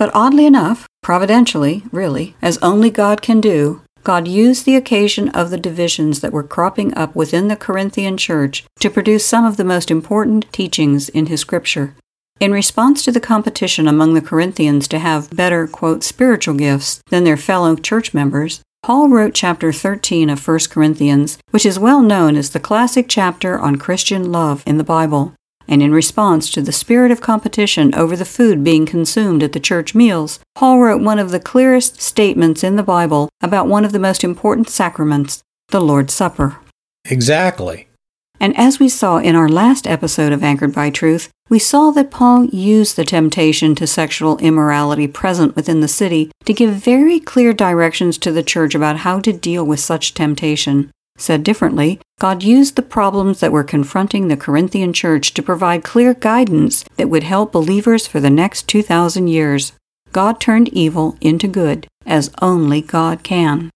But 0.00 0.10
oddly 0.14 0.46
enough, 0.46 0.88
providentially, 1.02 1.84
really, 1.92 2.34
as 2.40 2.56
only 2.62 2.88
God 2.88 3.20
can 3.20 3.38
do, 3.38 3.82
God 4.02 4.26
used 4.26 4.64
the 4.64 4.74
occasion 4.74 5.28
of 5.28 5.50
the 5.50 5.58
divisions 5.58 6.20
that 6.20 6.32
were 6.32 6.42
cropping 6.42 6.96
up 6.96 7.14
within 7.14 7.48
the 7.48 7.54
Corinthian 7.54 8.16
church 8.16 8.64
to 8.78 8.88
produce 8.88 9.26
some 9.26 9.44
of 9.44 9.58
the 9.58 9.70
most 9.72 9.90
important 9.90 10.50
teachings 10.54 11.10
in 11.10 11.26
His 11.26 11.40
Scripture. 11.40 11.94
In 12.40 12.50
response 12.50 13.04
to 13.04 13.12
the 13.12 13.20
competition 13.20 13.86
among 13.86 14.14
the 14.14 14.22
Corinthians 14.22 14.88
to 14.88 14.98
have 14.98 15.36
better, 15.36 15.66
quote, 15.66 16.02
spiritual 16.02 16.54
gifts 16.54 17.02
than 17.10 17.24
their 17.24 17.36
fellow 17.36 17.76
church 17.76 18.14
members, 18.14 18.62
Paul 18.82 19.10
wrote 19.10 19.34
chapter 19.34 19.70
13 19.70 20.30
of 20.30 20.48
1 20.48 20.60
Corinthians, 20.70 21.36
which 21.50 21.66
is 21.66 21.78
well 21.78 22.00
known 22.00 22.36
as 22.38 22.48
the 22.48 22.58
classic 22.58 23.04
chapter 23.06 23.58
on 23.58 23.76
Christian 23.76 24.32
love 24.32 24.62
in 24.66 24.78
the 24.78 24.82
Bible 24.82 25.34
and 25.70 25.82
in 25.82 25.92
response 25.92 26.50
to 26.50 26.60
the 26.60 26.72
spirit 26.72 27.12
of 27.12 27.20
competition 27.20 27.94
over 27.94 28.16
the 28.16 28.24
food 28.24 28.62
being 28.62 28.84
consumed 28.84 29.42
at 29.42 29.52
the 29.52 29.60
church 29.60 29.94
meals, 29.94 30.40
Paul 30.56 30.80
wrote 30.80 31.00
one 31.00 31.20
of 31.20 31.30
the 31.30 31.40
clearest 31.40 32.02
statements 32.02 32.64
in 32.64 32.74
the 32.74 32.82
Bible 32.82 33.30
about 33.40 33.68
one 33.68 33.84
of 33.84 33.92
the 33.92 33.98
most 34.00 34.24
important 34.24 34.68
sacraments, 34.68 35.42
the 35.68 35.80
Lord's 35.80 36.12
Supper. 36.12 36.58
Exactly. 37.04 37.86
And 38.40 38.56
as 38.56 38.80
we 38.80 38.88
saw 38.88 39.18
in 39.18 39.36
our 39.36 39.48
last 39.48 39.86
episode 39.86 40.32
of 40.32 40.42
Anchored 40.42 40.74
by 40.74 40.90
Truth, 40.90 41.30
we 41.48 41.58
saw 41.58 41.90
that 41.90 42.10
Paul 42.10 42.46
used 42.46 42.96
the 42.96 43.04
temptation 43.04 43.74
to 43.74 43.86
sexual 43.86 44.38
immorality 44.38 45.06
present 45.06 45.54
within 45.54 45.80
the 45.80 45.88
city 45.88 46.30
to 46.46 46.54
give 46.54 46.74
very 46.74 47.20
clear 47.20 47.52
directions 47.52 48.16
to 48.18 48.32
the 48.32 48.42
church 48.42 48.74
about 48.74 48.98
how 48.98 49.20
to 49.20 49.32
deal 49.32 49.64
with 49.64 49.80
such 49.80 50.14
temptation. 50.14 50.90
Said 51.20 51.44
differently, 51.44 52.00
God 52.18 52.42
used 52.42 52.76
the 52.76 52.82
problems 52.82 53.40
that 53.40 53.52
were 53.52 53.62
confronting 53.62 54.28
the 54.28 54.38
Corinthian 54.38 54.94
church 54.94 55.34
to 55.34 55.42
provide 55.42 55.84
clear 55.84 56.14
guidance 56.14 56.82
that 56.96 57.10
would 57.10 57.24
help 57.24 57.52
believers 57.52 58.06
for 58.06 58.20
the 58.20 58.30
next 58.30 58.66
2,000 58.68 59.28
years. 59.28 59.72
God 60.12 60.40
turned 60.40 60.70
evil 60.70 61.18
into 61.20 61.46
good, 61.46 61.86
as 62.06 62.30
only 62.40 62.80
God 62.80 63.22
can. 63.22 63.68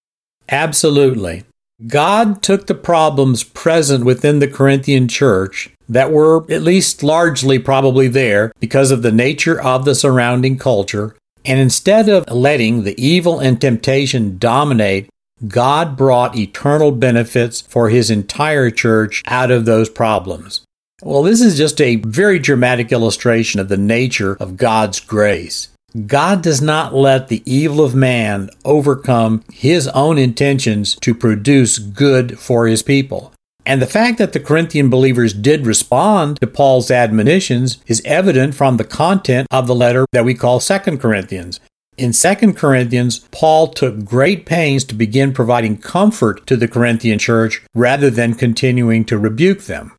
Absolutely. 0.49 1.43
God 1.85 2.41
took 2.41 2.65
the 2.65 2.73
problems 2.73 3.43
present 3.43 4.05
within 4.05 4.39
the 4.39 4.47
Corinthian 4.47 5.07
church 5.07 5.69
that 5.87 6.11
were 6.11 6.51
at 6.51 6.63
least 6.63 7.03
largely 7.03 7.59
probably 7.59 8.07
there 8.07 8.51
because 8.59 8.89
of 8.89 9.03
the 9.03 9.11
nature 9.11 9.61
of 9.61 9.85
the 9.85 9.93
surrounding 9.93 10.57
culture, 10.57 11.15
and 11.45 11.59
instead 11.59 12.09
of 12.09 12.27
letting 12.27 12.83
the 12.83 12.99
evil 12.99 13.39
and 13.39 13.61
temptation 13.61 14.39
dominate, 14.39 15.07
God 15.47 15.97
brought 15.97 16.37
eternal 16.37 16.91
benefits 16.91 17.61
for 17.61 17.89
his 17.89 18.09
entire 18.09 18.71
church 18.71 19.21
out 19.27 19.51
of 19.51 19.65
those 19.65 19.89
problems. 19.89 20.61
Well, 21.03 21.23
this 21.23 21.41
is 21.41 21.57
just 21.57 21.81
a 21.81 21.97
very 21.97 22.39
dramatic 22.39 22.91
illustration 22.91 23.59
of 23.59 23.67
the 23.67 23.77
nature 23.77 24.37
of 24.39 24.55
God's 24.55 24.99
grace. 25.01 25.67
God 26.07 26.41
does 26.41 26.61
not 26.61 26.93
let 26.93 27.27
the 27.27 27.43
evil 27.45 27.83
of 27.83 27.95
man 27.95 28.49
overcome 28.63 29.43
his 29.51 29.87
own 29.89 30.17
intentions 30.17 30.95
to 30.95 31.13
produce 31.13 31.79
good 31.79 32.39
for 32.39 32.67
his 32.67 32.81
people. 32.81 33.33
And 33.65 33.81
the 33.81 33.87
fact 33.87 34.17
that 34.19 34.33
the 34.33 34.39
Corinthian 34.39 34.89
believers 34.89 35.33
did 35.33 35.65
respond 35.65 36.39
to 36.39 36.47
Paul's 36.47 36.91
admonitions 36.91 37.79
is 37.87 38.01
evident 38.05 38.55
from 38.55 38.77
the 38.77 38.83
content 38.83 39.47
of 39.51 39.67
the 39.67 39.75
letter 39.75 40.05
that 40.11 40.25
we 40.25 40.33
call 40.33 40.59
2 40.59 40.79
Corinthians. 40.97 41.59
In 41.97 42.11
2 42.11 42.53
Corinthians, 42.53 43.19
Paul 43.31 43.67
took 43.69 44.03
great 44.03 44.45
pains 44.45 44.83
to 44.85 44.95
begin 44.95 45.33
providing 45.33 45.77
comfort 45.77 46.45
to 46.47 46.57
the 46.57 46.67
Corinthian 46.67 47.19
church 47.19 47.63
rather 47.73 48.09
than 48.09 48.33
continuing 48.33 49.05
to 49.05 49.17
rebuke 49.17 49.61
them. 49.63 49.93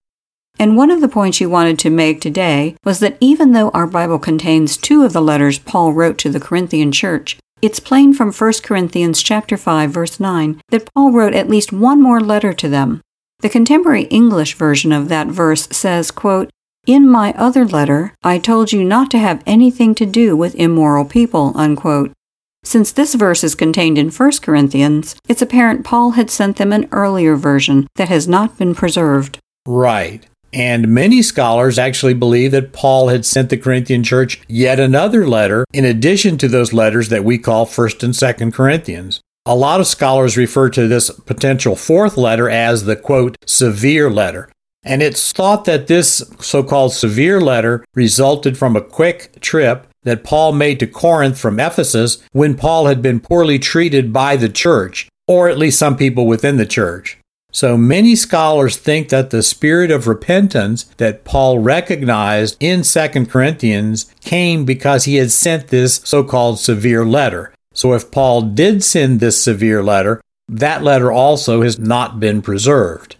And 0.58 0.76
one 0.76 0.90
of 0.90 1.00
the 1.00 1.08
points 1.08 1.40
you 1.40 1.48
wanted 1.48 1.78
to 1.80 1.90
make 1.90 2.20
today 2.20 2.76
was 2.84 3.00
that 3.00 3.16
even 3.20 3.52
though 3.52 3.70
our 3.70 3.86
Bible 3.86 4.18
contains 4.18 4.76
two 4.76 5.04
of 5.04 5.12
the 5.12 5.22
letters 5.22 5.58
Paul 5.58 5.92
wrote 5.92 6.18
to 6.18 6.30
the 6.30 6.40
Corinthian 6.40 6.92
church, 6.92 7.38
it's 7.62 7.80
plain 7.80 8.12
from 8.12 8.32
1 8.32 8.52
Corinthians 8.62 9.22
chapter 9.22 9.56
5 9.56 9.90
verse 9.90 10.20
9 10.20 10.60
that 10.68 10.88
Paul 10.94 11.12
wrote 11.12 11.34
at 11.34 11.48
least 11.48 11.72
one 11.72 12.02
more 12.02 12.20
letter 12.20 12.52
to 12.52 12.68
them. 12.68 13.00
The 13.40 13.48
contemporary 13.48 14.04
English 14.04 14.54
version 14.54 14.92
of 14.92 15.08
that 15.08 15.28
verse 15.28 15.68
says, 15.70 16.10
quote, 16.10 16.50
"In 16.86 17.10
my 17.10 17.34
other 17.36 17.66
letter, 17.66 18.14
I 18.22 18.38
told 18.38 18.72
you 18.72 18.84
not 18.84 19.10
to 19.10 19.18
have 19.18 19.42
anything 19.44 19.94
to 19.96 20.06
do 20.06 20.36
with 20.36 20.54
immoral 20.54 21.04
people." 21.04 21.52
Unquote. 21.56 22.12
Since 22.62 22.92
this 22.92 23.14
verse 23.14 23.44
is 23.44 23.54
contained 23.54 23.98
in 23.98 24.10
1 24.10 24.42
Corinthians, 24.42 25.14
it's 25.28 25.42
apparent 25.42 25.84
Paul 25.84 26.12
had 26.12 26.30
sent 26.30 26.56
them 26.56 26.72
an 26.72 26.88
earlier 26.90 27.36
version 27.36 27.86
that 27.96 28.08
has 28.08 28.26
not 28.26 28.58
been 28.58 28.74
preserved. 28.74 29.38
Right. 29.66 30.26
And 30.52 30.88
many 30.88 31.22
scholars 31.22 31.78
actually 31.78 32.14
believe 32.14 32.50
that 32.52 32.72
Paul 32.72 33.08
had 33.08 33.24
sent 33.24 33.50
the 33.50 33.56
Corinthian 33.56 34.02
church 34.02 34.40
yet 34.48 34.80
another 34.80 35.28
letter 35.28 35.64
in 35.72 35.84
addition 35.84 36.38
to 36.38 36.48
those 36.48 36.72
letters 36.72 37.08
that 37.10 37.24
we 37.24 37.36
call 37.36 37.66
1st 37.66 38.02
and 38.02 38.14
2nd 38.14 38.54
Corinthians. 38.54 39.20
A 39.44 39.54
lot 39.54 39.80
of 39.80 39.86
scholars 39.86 40.36
refer 40.36 40.68
to 40.70 40.88
this 40.88 41.10
potential 41.10 41.76
fourth 41.76 42.16
letter 42.16 42.48
as 42.50 42.84
the 42.84 42.96
quote, 42.96 43.36
severe 43.46 44.10
letter. 44.10 44.48
And 44.86 45.02
it's 45.02 45.32
thought 45.32 45.64
that 45.64 45.88
this 45.88 46.22
so 46.38 46.62
called 46.62 46.92
severe 46.92 47.40
letter 47.40 47.84
resulted 47.94 48.56
from 48.56 48.76
a 48.76 48.80
quick 48.80 49.40
trip 49.40 49.88
that 50.04 50.22
Paul 50.22 50.52
made 50.52 50.78
to 50.78 50.86
Corinth 50.86 51.36
from 51.38 51.58
Ephesus 51.58 52.22
when 52.30 52.54
Paul 52.54 52.86
had 52.86 53.02
been 53.02 53.18
poorly 53.18 53.58
treated 53.58 54.12
by 54.12 54.36
the 54.36 54.48
church, 54.48 55.08
or 55.26 55.48
at 55.48 55.58
least 55.58 55.80
some 55.80 55.96
people 55.96 56.28
within 56.28 56.56
the 56.56 56.64
church. 56.64 57.18
So 57.50 57.76
many 57.76 58.14
scholars 58.14 58.76
think 58.76 59.08
that 59.08 59.30
the 59.30 59.42
spirit 59.42 59.90
of 59.90 60.06
repentance 60.06 60.84
that 60.98 61.24
Paul 61.24 61.58
recognized 61.58 62.56
in 62.60 62.82
2 62.82 63.26
Corinthians 63.26 64.14
came 64.20 64.64
because 64.64 65.04
he 65.04 65.16
had 65.16 65.32
sent 65.32 65.68
this 65.68 66.00
so 66.04 66.22
called 66.22 66.60
severe 66.60 67.04
letter. 67.04 67.52
So 67.74 67.92
if 67.94 68.12
Paul 68.12 68.42
did 68.42 68.84
send 68.84 69.18
this 69.18 69.42
severe 69.42 69.82
letter, 69.82 70.20
that 70.48 70.84
letter 70.84 71.10
also 71.10 71.62
has 71.62 71.76
not 71.76 72.20
been 72.20 72.40
preserved. 72.40 73.16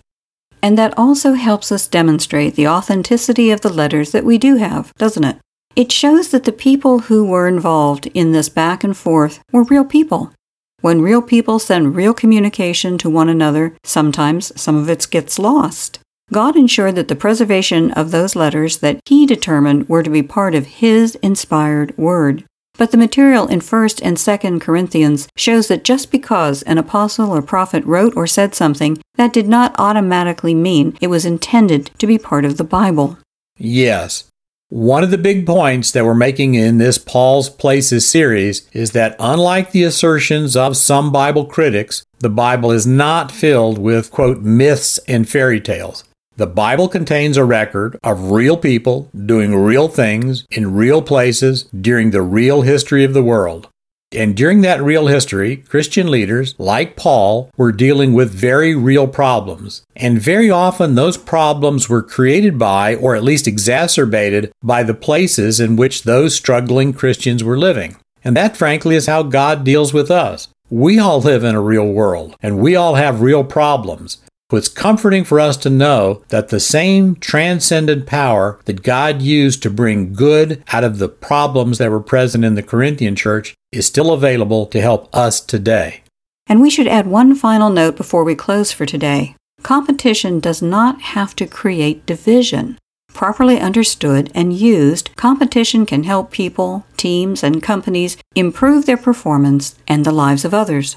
And 0.62 0.76
that 0.78 0.96
also 0.98 1.34
helps 1.34 1.70
us 1.70 1.86
demonstrate 1.86 2.54
the 2.54 2.68
authenticity 2.68 3.50
of 3.50 3.60
the 3.60 3.72
letters 3.72 4.12
that 4.12 4.24
we 4.24 4.38
do 4.38 4.56
have, 4.56 4.92
doesn't 4.98 5.24
it? 5.24 5.38
It 5.76 5.92
shows 5.92 6.30
that 6.30 6.44
the 6.44 6.52
people 6.52 7.00
who 7.00 7.24
were 7.24 7.46
involved 7.46 8.06
in 8.14 8.32
this 8.32 8.48
back 8.48 8.82
and 8.82 8.96
forth 8.96 9.40
were 9.52 9.64
real 9.64 9.84
people. 9.84 10.32
When 10.80 11.02
real 11.02 11.22
people 11.22 11.58
send 11.58 11.94
real 11.94 12.14
communication 12.14 12.96
to 12.98 13.10
one 13.10 13.28
another, 13.28 13.76
sometimes 13.84 14.58
some 14.60 14.76
of 14.76 14.88
it 14.88 15.06
gets 15.10 15.38
lost. 15.38 15.98
God 16.32 16.56
ensured 16.56 16.96
that 16.96 17.08
the 17.08 17.14
preservation 17.14 17.92
of 17.92 18.10
those 18.10 18.34
letters 18.34 18.78
that 18.78 19.00
He 19.06 19.26
determined 19.26 19.88
were 19.88 20.02
to 20.02 20.10
be 20.10 20.22
part 20.22 20.54
of 20.54 20.66
His 20.66 21.14
inspired 21.16 21.96
Word. 21.96 22.44
But 22.78 22.90
the 22.90 22.96
material 22.96 23.46
in 23.46 23.60
1st 23.60 24.00
and 24.02 24.16
2nd 24.16 24.60
Corinthians 24.60 25.28
shows 25.36 25.68
that 25.68 25.84
just 25.84 26.10
because 26.10 26.62
an 26.62 26.78
apostle 26.78 27.30
or 27.30 27.42
prophet 27.42 27.84
wrote 27.84 28.16
or 28.16 28.26
said 28.26 28.54
something, 28.54 29.02
that 29.14 29.32
did 29.32 29.48
not 29.48 29.74
automatically 29.78 30.54
mean 30.54 30.96
it 31.00 31.06
was 31.06 31.24
intended 31.24 31.90
to 31.98 32.06
be 32.06 32.18
part 32.18 32.44
of 32.44 32.56
the 32.56 32.64
Bible. 32.64 33.18
Yes, 33.56 34.30
one 34.68 35.04
of 35.04 35.12
the 35.12 35.18
big 35.18 35.46
points 35.46 35.92
that 35.92 36.04
we're 36.04 36.14
making 36.14 36.54
in 36.54 36.78
this 36.78 36.98
Paul's 36.98 37.48
Places 37.48 38.08
series 38.08 38.68
is 38.72 38.90
that 38.90 39.14
unlike 39.20 39.70
the 39.70 39.84
assertions 39.84 40.56
of 40.56 40.76
some 40.76 41.12
Bible 41.12 41.44
critics, 41.44 42.04
the 42.18 42.28
Bible 42.28 42.72
is 42.72 42.84
not 42.84 43.30
filled 43.30 43.78
with, 43.78 44.10
quote, 44.10 44.40
myths 44.40 44.98
and 45.06 45.28
fairy 45.28 45.60
tales. 45.60 46.02
The 46.38 46.46
Bible 46.46 46.88
contains 46.88 47.38
a 47.38 47.46
record 47.46 47.98
of 48.04 48.30
real 48.30 48.58
people 48.58 49.08
doing 49.14 49.56
real 49.56 49.88
things 49.88 50.44
in 50.50 50.74
real 50.74 51.00
places 51.00 51.62
during 51.64 52.10
the 52.10 52.20
real 52.20 52.60
history 52.60 53.04
of 53.04 53.14
the 53.14 53.22
world. 53.22 53.68
And 54.12 54.36
during 54.36 54.60
that 54.60 54.82
real 54.82 55.06
history, 55.06 55.56
Christian 55.56 56.10
leaders, 56.10 56.54
like 56.58 56.94
Paul, 56.94 57.50
were 57.56 57.72
dealing 57.72 58.12
with 58.12 58.30
very 58.34 58.74
real 58.74 59.08
problems. 59.08 59.82
And 59.96 60.20
very 60.20 60.50
often 60.50 60.94
those 60.94 61.16
problems 61.16 61.88
were 61.88 62.02
created 62.02 62.58
by, 62.58 62.96
or 62.96 63.16
at 63.16 63.24
least 63.24 63.48
exacerbated, 63.48 64.52
by 64.62 64.82
the 64.82 64.92
places 64.92 65.58
in 65.58 65.74
which 65.74 66.02
those 66.02 66.34
struggling 66.34 66.92
Christians 66.92 67.42
were 67.42 67.58
living. 67.58 67.96
And 68.22 68.36
that, 68.36 68.58
frankly, 68.58 68.94
is 68.94 69.06
how 69.06 69.22
God 69.22 69.64
deals 69.64 69.94
with 69.94 70.10
us. 70.10 70.48
We 70.68 70.98
all 70.98 71.20
live 71.20 71.44
in 71.44 71.54
a 71.54 71.62
real 71.62 71.88
world, 71.88 72.36
and 72.42 72.58
we 72.58 72.76
all 72.76 72.96
have 72.96 73.22
real 73.22 73.42
problems. 73.42 74.18
It's 74.52 74.68
comforting 74.68 75.24
for 75.24 75.40
us 75.40 75.56
to 75.58 75.70
know 75.70 76.22
that 76.28 76.48
the 76.48 76.60
same 76.60 77.16
transcendent 77.16 78.06
power 78.06 78.60
that 78.66 78.84
God 78.84 79.20
used 79.20 79.60
to 79.64 79.70
bring 79.70 80.12
good 80.12 80.62
out 80.72 80.84
of 80.84 80.98
the 80.98 81.08
problems 81.08 81.78
that 81.78 81.90
were 81.90 82.00
present 82.00 82.44
in 82.44 82.54
the 82.54 82.62
Corinthian 82.62 83.16
church 83.16 83.56
is 83.72 83.86
still 83.86 84.12
available 84.12 84.66
to 84.66 84.80
help 84.80 85.14
us 85.14 85.40
today. 85.40 86.02
And 86.46 86.60
we 86.60 86.70
should 86.70 86.86
add 86.86 87.08
one 87.08 87.34
final 87.34 87.70
note 87.70 87.96
before 87.96 88.22
we 88.22 88.36
close 88.36 88.70
for 88.70 88.86
today. 88.86 89.34
Competition 89.64 90.38
does 90.38 90.62
not 90.62 91.00
have 91.00 91.34
to 91.36 91.46
create 91.46 92.06
division. 92.06 92.78
Properly 93.08 93.58
understood 93.58 94.30
and 94.32 94.52
used, 94.52 95.10
competition 95.16 95.86
can 95.86 96.04
help 96.04 96.30
people, 96.30 96.86
teams, 96.96 97.42
and 97.42 97.62
companies 97.62 98.16
improve 98.36 98.86
their 98.86 98.96
performance 98.96 99.74
and 99.88 100.04
the 100.04 100.12
lives 100.12 100.44
of 100.44 100.54
others. 100.54 100.96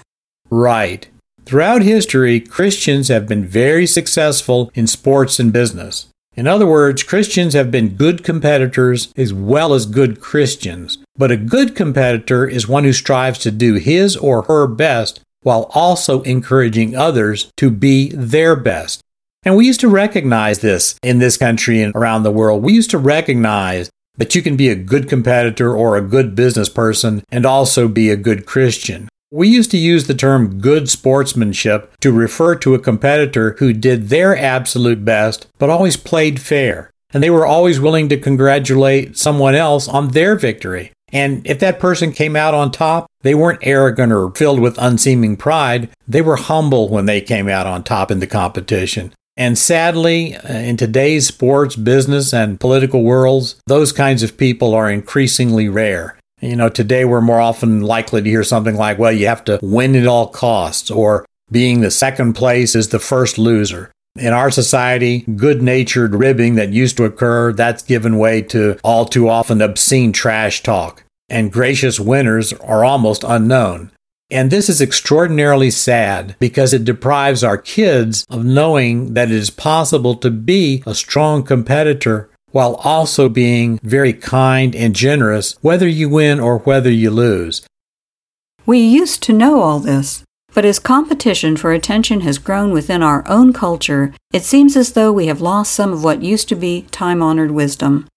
Right. 0.52 1.08
Throughout 1.50 1.82
history, 1.82 2.40
Christians 2.40 3.08
have 3.08 3.28
been 3.28 3.44
very 3.44 3.88
successful 3.88 4.70
in 4.76 4.86
sports 4.86 5.40
and 5.40 5.52
business. 5.52 6.06
In 6.36 6.46
other 6.46 6.68
words, 6.68 7.02
Christians 7.02 7.56
have 7.56 7.72
been 7.72 7.96
good 7.96 8.24
competitors 8.24 9.12
as 9.18 9.34
well 9.34 9.74
as 9.74 9.88
good 9.88 10.22
Christians. 10.22 11.00
But 11.18 11.32
a 11.32 11.38
good 11.38 11.76
competitor 11.76 12.46
is 12.46 12.68
one 12.68 12.84
who 12.84 12.94
strives 12.94 13.40
to 13.40 13.50
do 13.50 13.74
his 13.74 14.16
or 14.16 14.44
her 14.44 14.68
best 14.68 15.22
while 15.42 15.72
also 15.74 16.22
encouraging 16.22 16.96
others 16.96 17.52
to 17.58 17.72
be 17.72 18.10
their 18.10 18.56
best. 18.56 19.02
And 19.42 19.56
we 19.56 19.66
used 19.66 19.80
to 19.80 19.90
recognize 19.90 20.60
this 20.60 21.00
in 21.02 21.18
this 21.18 21.36
country 21.36 21.82
and 21.82 21.96
around 21.96 22.22
the 22.22 22.32
world. 22.32 22.62
We 22.62 22.74
used 22.74 22.92
to 22.92 23.00
recognize 23.00 23.90
that 24.20 24.36
you 24.36 24.44
can 24.44 24.56
be 24.56 24.70
a 24.70 24.76
good 24.76 25.10
competitor 25.10 25.76
or 25.76 25.98
a 25.98 26.08
good 26.08 26.36
business 26.36 26.70
person 26.70 27.24
and 27.32 27.44
also 27.44 27.88
be 27.88 28.12
a 28.12 28.16
good 28.16 28.46
Christian. 28.46 29.10
We 29.32 29.48
used 29.48 29.70
to 29.72 29.78
use 29.78 30.08
the 30.08 30.16
term 30.16 30.60
good 30.60 30.90
sportsmanship 30.90 31.96
to 32.00 32.12
refer 32.12 32.56
to 32.56 32.74
a 32.74 32.80
competitor 32.80 33.56
who 33.60 33.74
did 33.74 34.10
their 34.10 34.36
absolute 34.36 35.06
best 35.06 35.46
but 35.60 35.70
always 35.70 35.98
played 35.98 36.42
fair. 36.42 36.90
And 37.12 37.22
they 37.22 37.30
were 37.30 37.46
always 37.46 37.80
willing 37.80 38.10
to 38.10 38.18
congratulate 38.18 39.18
someone 39.18 39.54
else 39.54 39.88
on 39.88 40.10
their 40.10 40.36
victory. 40.36 40.92
And 41.12 41.46
if 41.46 41.60
that 41.60 41.80
person 41.80 42.12
came 42.12 42.36
out 42.36 42.56
on 42.56 42.72
top, 42.72 43.08
they 43.22 43.36
weren't 43.36 43.60
arrogant 43.62 44.12
or 44.12 44.32
filled 44.32 44.60
with 44.60 44.78
unseeming 44.80 45.38
pride. 45.38 45.90
They 46.08 46.22
were 46.22 46.36
humble 46.36 46.90
when 46.90 47.06
they 47.06 47.22
came 47.22 47.48
out 47.48 47.68
on 47.68 47.84
top 47.84 48.10
in 48.10 48.20
the 48.20 48.28
competition. 48.28 49.14
And 49.38 49.58
sadly, 49.58 50.36
uh, 50.36 50.54
in 50.54 50.76
today's 50.76 51.28
sports, 51.28 51.76
business, 51.76 52.34
and 52.34 52.60
political 52.60 53.04
worlds, 53.04 53.56
those 53.68 53.92
kinds 53.92 54.22
of 54.22 54.38
people 54.38 54.74
are 54.74 54.90
increasingly 54.90 55.70
rare. 55.70 56.19
You 56.42 56.56
know, 56.56 56.70
today 56.70 57.04
we're 57.04 57.22
more 57.22 57.42
often 57.42 57.82
likely 57.82 58.22
to 58.22 58.30
hear 58.30 58.44
something 58.44 58.76
like, 58.76 58.98
well, 58.98 59.12
you 59.12 59.28
have 59.28 59.44
to 59.46 59.60
win 59.62 59.96
at 59.96 60.08
all 60.08 60.28
costs, 60.28 60.90
or 60.90 61.26
being 61.52 61.82
the 61.82 61.92
second 61.92 62.34
place 62.34 62.76
is 62.76 62.90
the 62.90 63.00
first 63.00 63.38
loser. 63.38 63.92
In 64.18 64.34
our 64.34 64.50
society, 64.50 65.20
good 65.36 65.62
natured 65.62 66.16
ribbing 66.16 66.56
that 66.56 66.70
used 66.70 66.98
to 66.98 67.04
occur, 67.04 67.52
that's 67.52 67.84
given 67.84 68.18
way 68.18 68.42
to 68.44 68.80
all 68.84 69.06
too 69.06 69.28
often 69.28 69.62
obscene 69.62 70.14
trash 70.14 70.64
talk. 70.64 71.04
And 71.28 71.52
gracious 71.52 72.00
winners 72.00 72.54
are 72.54 72.86
almost 72.86 73.24
unknown. 73.24 73.92
And 74.32 74.52
this 74.52 74.70
is 74.70 74.82
extraordinarily 74.82 75.72
sad 75.72 76.36
because 76.40 76.74
it 76.74 76.86
deprives 76.86 77.44
our 77.44 77.58
kids 77.58 78.26
of 78.30 78.46
knowing 78.46 79.14
that 79.16 79.30
it 79.30 79.36
is 79.36 79.50
possible 79.50 80.16
to 80.16 80.30
be 80.30 80.84
a 80.86 80.96
strong 80.96 81.44
competitor 81.44 82.30
while 82.52 82.76
also 82.84 83.30
being 83.30 83.80
very 83.84 84.14
kind 84.14 84.76
and 84.76 84.96
generous, 84.96 85.58
whether 85.62 85.88
you 85.88 86.10
win 86.10 86.40
or 86.40 86.60
whether 86.60 86.92
you 86.92 87.12
lose. 87.12 87.66
We 88.66 88.80
used 88.80 89.24
to 89.24 89.34
know 89.34 89.62
all 89.62 89.80
this, 89.80 90.24
but 90.54 90.66
as 90.66 90.80
competition 90.80 91.58
for 91.58 91.72
attention 91.72 92.22
has 92.22 92.38
grown 92.38 92.72
within 92.72 93.04
our 93.04 93.24
own 93.28 93.54
culture, 93.54 94.14
it 94.32 94.44
seems 94.44 94.76
as 94.76 94.94
though 94.94 95.12
we 95.12 95.28
have 95.28 95.42
lost 95.42 95.74
some 95.74 95.94
of 95.94 96.04
what 96.04 96.24
used 96.24 96.50
to 96.50 96.56
be 96.56 96.84
time 96.92 97.22
honored 97.22 97.52
wisdom. 97.52 98.08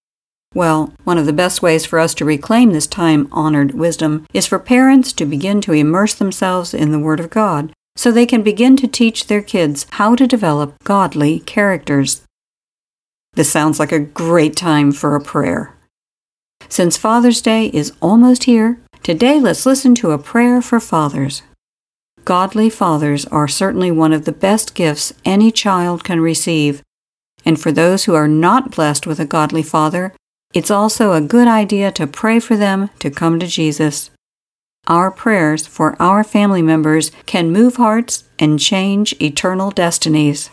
Well, 0.55 0.93
one 1.05 1.17
of 1.17 1.27
the 1.27 1.33
best 1.33 1.63
ways 1.63 1.87
for 1.87 1.99
us 1.99 2.13
to 2.15 2.25
reclaim 2.25 2.73
this 2.73 2.87
time 2.87 3.29
honored 3.33 3.73
wisdom 3.73 4.27
is 4.35 4.47
for 4.47 4.59
parents 4.59 5.13
to 5.15 5.25
begin 5.25 5.61
to 5.63 5.73
immerse 5.73 6.15
themselves 6.15 6.75
in 6.75 6.93
the 6.93 6.99
Word 6.99 7.21
of 7.21 7.31
God 7.31 7.73
so 7.97 8.11
they 8.11 8.27
can 8.27 8.43
begin 8.43 8.77
to 8.79 8.89
teach 8.89 9.27
their 9.27 9.43
kids 9.43 9.87
how 9.93 10.15
to 10.15 10.27
develop 10.27 10.75
godly 10.85 11.41
characters. 11.41 12.23
This 13.35 13.51
sounds 13.51 13.79
like 13.79 13.93
a 13.93 13.99
great 13.99 14.57
time 14.57 14.93
for 14.93 15.17
a 15.17 15.21
prayer. 15.21 15.75
Since 16.69 16.99
Father's 16.99 17.41
Day 17.41 17.67
is 17.67 17.93
almost 18.03 18.45
here, 18.45 18.79
today 19.03 19.41
let's 19.41 19.65
listen 19.65 19.95
to 19.97 20.11
a 20.11 20.19
prayer 20.19 20.61
for 20.61 20.81
fathers. 20.81 21.43
Godly 22.25 22.69
fathers 22.69 23.25
are 23.27 23.49
certainly 23.49 23.91
one 23.91 24.13
of 24.13 24.27
the 24.27 24.33
best 24.33 24.75
gifts 24.75 25.15
any 25.25 25.51
child 25.51 26.05
can 26.05 26.21
receive, 26.21 26.83
and 27.45 27.59
for 27.61 27.73
those 27.73 28.05
who 28.05 28.15
are 28.15 28.29
not 28.29 28.71
blessed 28.71 29.07
with 29.07 29.19
a 29.19 29.25
godly 29.25 29.63
father, 29.63 30.15
it's 30.55 30.71
also 30.71 31.13
a 31.13 31.21
good 31.23 31.49
idea 31.49 31.91
to 31.93 32.07
pray 32.07 32.39
for 32.39 32.57
them 32.57 32.91
to 32.99 33.11
come 33.11 33.41
to 33.41 33.47
Jesus. 33.47 34.11
Our 34.87 35.11
prayers 35.11 35.67
for 35.67 36.01
our 36.01 36.23
family 36.23 36.61
members 36.61 37.11
can 37.25 37.51
move 37.51 37.77
hearts 37.77 38.25
and 38.39 38.61
change 38.61 39.15
eternal 39.21 39.71
destinies. 39.71 40.51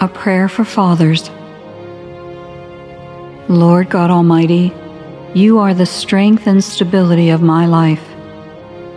A 0.00 0.06
prayer 0.06 0.48
for 0.48 0.64
fathers. 0.64 1.28
Lord 3.48 3.90
God 3.90 4.10
Almighty, 4.10 4.72
you 5.34 5.58
are 5.58 5.74
the 5.74 5.86
strength 5.86 6.46
and 6.46 6.62
stability 6.62 7.30
of 7.30 7.42
my 7.42 7.66
life. 7.66 8.08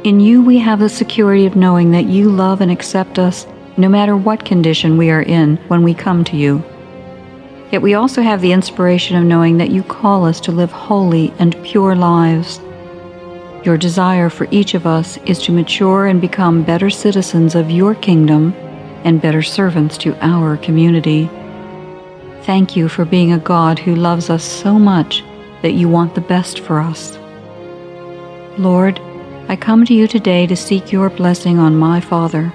In 0.03 0.19
you 0.19 0.43
we 0.43 0.59
have 0.59 0.77
the 0.77 0.89
security 0.89 1.47
of 1.47 1.55
knowing 1.55 1.89
that 1.89 2.05
you 2.05 2.29
love 2.29 2.61
and 2.61 2.71
accept 2.71 3.17
us 3.17 3.47
no 3.77 3.89
matter 3.89 4.15
what 4.15 4.45
condition 4.45 4.95
we 4.95 5.09
are 5.09 5.23
in 5.23 5.57
when 5.69 5.81
we 5.81 5.95
come 5.95 6.23
to 6.25 6.37
you. 6.37 6.63
Yet 7.71 7.81
we 7.81 7.95
also 7.95 8.21
have 8.21 8.41
the 8.41 8.51
inspiration 8.51 9.17
of 9.17 9.23
knowing 9.23 9.57
that 9.57 9.71
you 9.71 9.81
call 9.81 10.23
us 10.23 10.39
to 10.41 10.51
live 10.51 10.71
holy 10.71 11.33
and 11.39 11.59
pure 11.63 11.95
lives. 11.95 12.61
Your 13.65 13.75
desire 13.75 14.29
for 14.29 14.47
each 14.51 14.75
of 14.75 14.85
us 14.85 15.17
is 15.25 15.41
to 15.45 15.51
mature 15.51 16.05
and 16.05 16.21
become 16.21 16.61
better 16.61 16.91
citizens 16.91 17.55
of 17.55 17.71
your 17.71 17.95
kingdom 17.95 18.53
and 19.03 19.21
better 19.21 19.41
servants 19.41 19.97
to 19.99 20.15
our 20.25 20.57
community. 20.57 21.29
Thank 22.43 22.75
you 22.75 22.89
for 22.89 23.05
being 23.05 23.33
a 23.33 23.37
God 23.37 23.79
who 23.79 23.95
loves 23.95 24.29
us 24.29 24.43
so 24.43 24.79
much 24.79 25.23
that 25.61 25.73
you 25.73 25.87
want 25.87 26.15
the 26.15 26.21
best 26.21 26.59
for 26.59 26.79
us. 26.79 27.17
Lord, 28.57 28.99
I 29.47 29.55
come 29.55 29.85
to 29.85 29.93
you 29.93 30.07
today 30.07 30.47
to 30.47 30.55
seek 30.55 30.91
your 30.91 31.09
blessing 31.09 31.59
on 31.59 31.75
my 31.75 32.01
Father. 32.01 32.51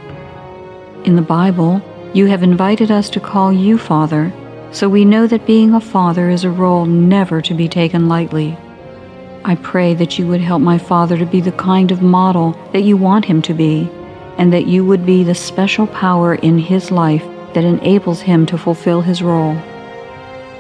In 1.05 1.15
the 1.15 1.23
Bible, 1.23 1.81
you 2.15 2.27
have 2.27 2.43
invited 2.43 2.91
us 2.91 3.09
to 3.11 3.21
call 3.21 3.53
you 3.53 3.79
Father, 3.79 4.33
so 4.73 4.89
we 4.89 5.05
know 5.05 5.27
that 5.27 5.47
being 5.47 5.75
a 5.75 5.81
father 5.81 6.29
is 6.29 6.45
a 6.45 6.51
role 6.51 6.85
never 6.85 7.41
to 7.43 7.55
be 7.55 7.69
taken 7.69 8.09
lightly. 8.09 8.59
I 9.45 9.55
pray 9.55 9.95
that 9.95 10.19
you 10.19 10.27
would 10.27 10.41
help 10.41 10.61
my 10.61 10.79
father 10.79 11.17
to 11.17 11.25
be 11.25 11.41
the 11.41 11.53
kind 11.53 11.93
of 11.93 12.03
model 12.03 12.53
that 12.73 12.83
you 12.83 12.97
want 12.97 13.25
him 13.25 13.41
to 13.43 13.55
be, 13.55 13.89
and 14.39 14.53
that 14.53 14.67
you 14.67 14.85
would 14.85 15.07
be 15.07 15.23
the 15.23 15.35
special 15.35 15.87
power 15.87 16.35
in 16.35 16.59
his 16.59 16.91
life 16.91 17.25
that 17.55 17.65
enables 17.65 18.21
him 18.21 18.47
to 18.47 18.59
fulfill 18.59 19.01
his 19.01 19.23
role. 19.23 19.57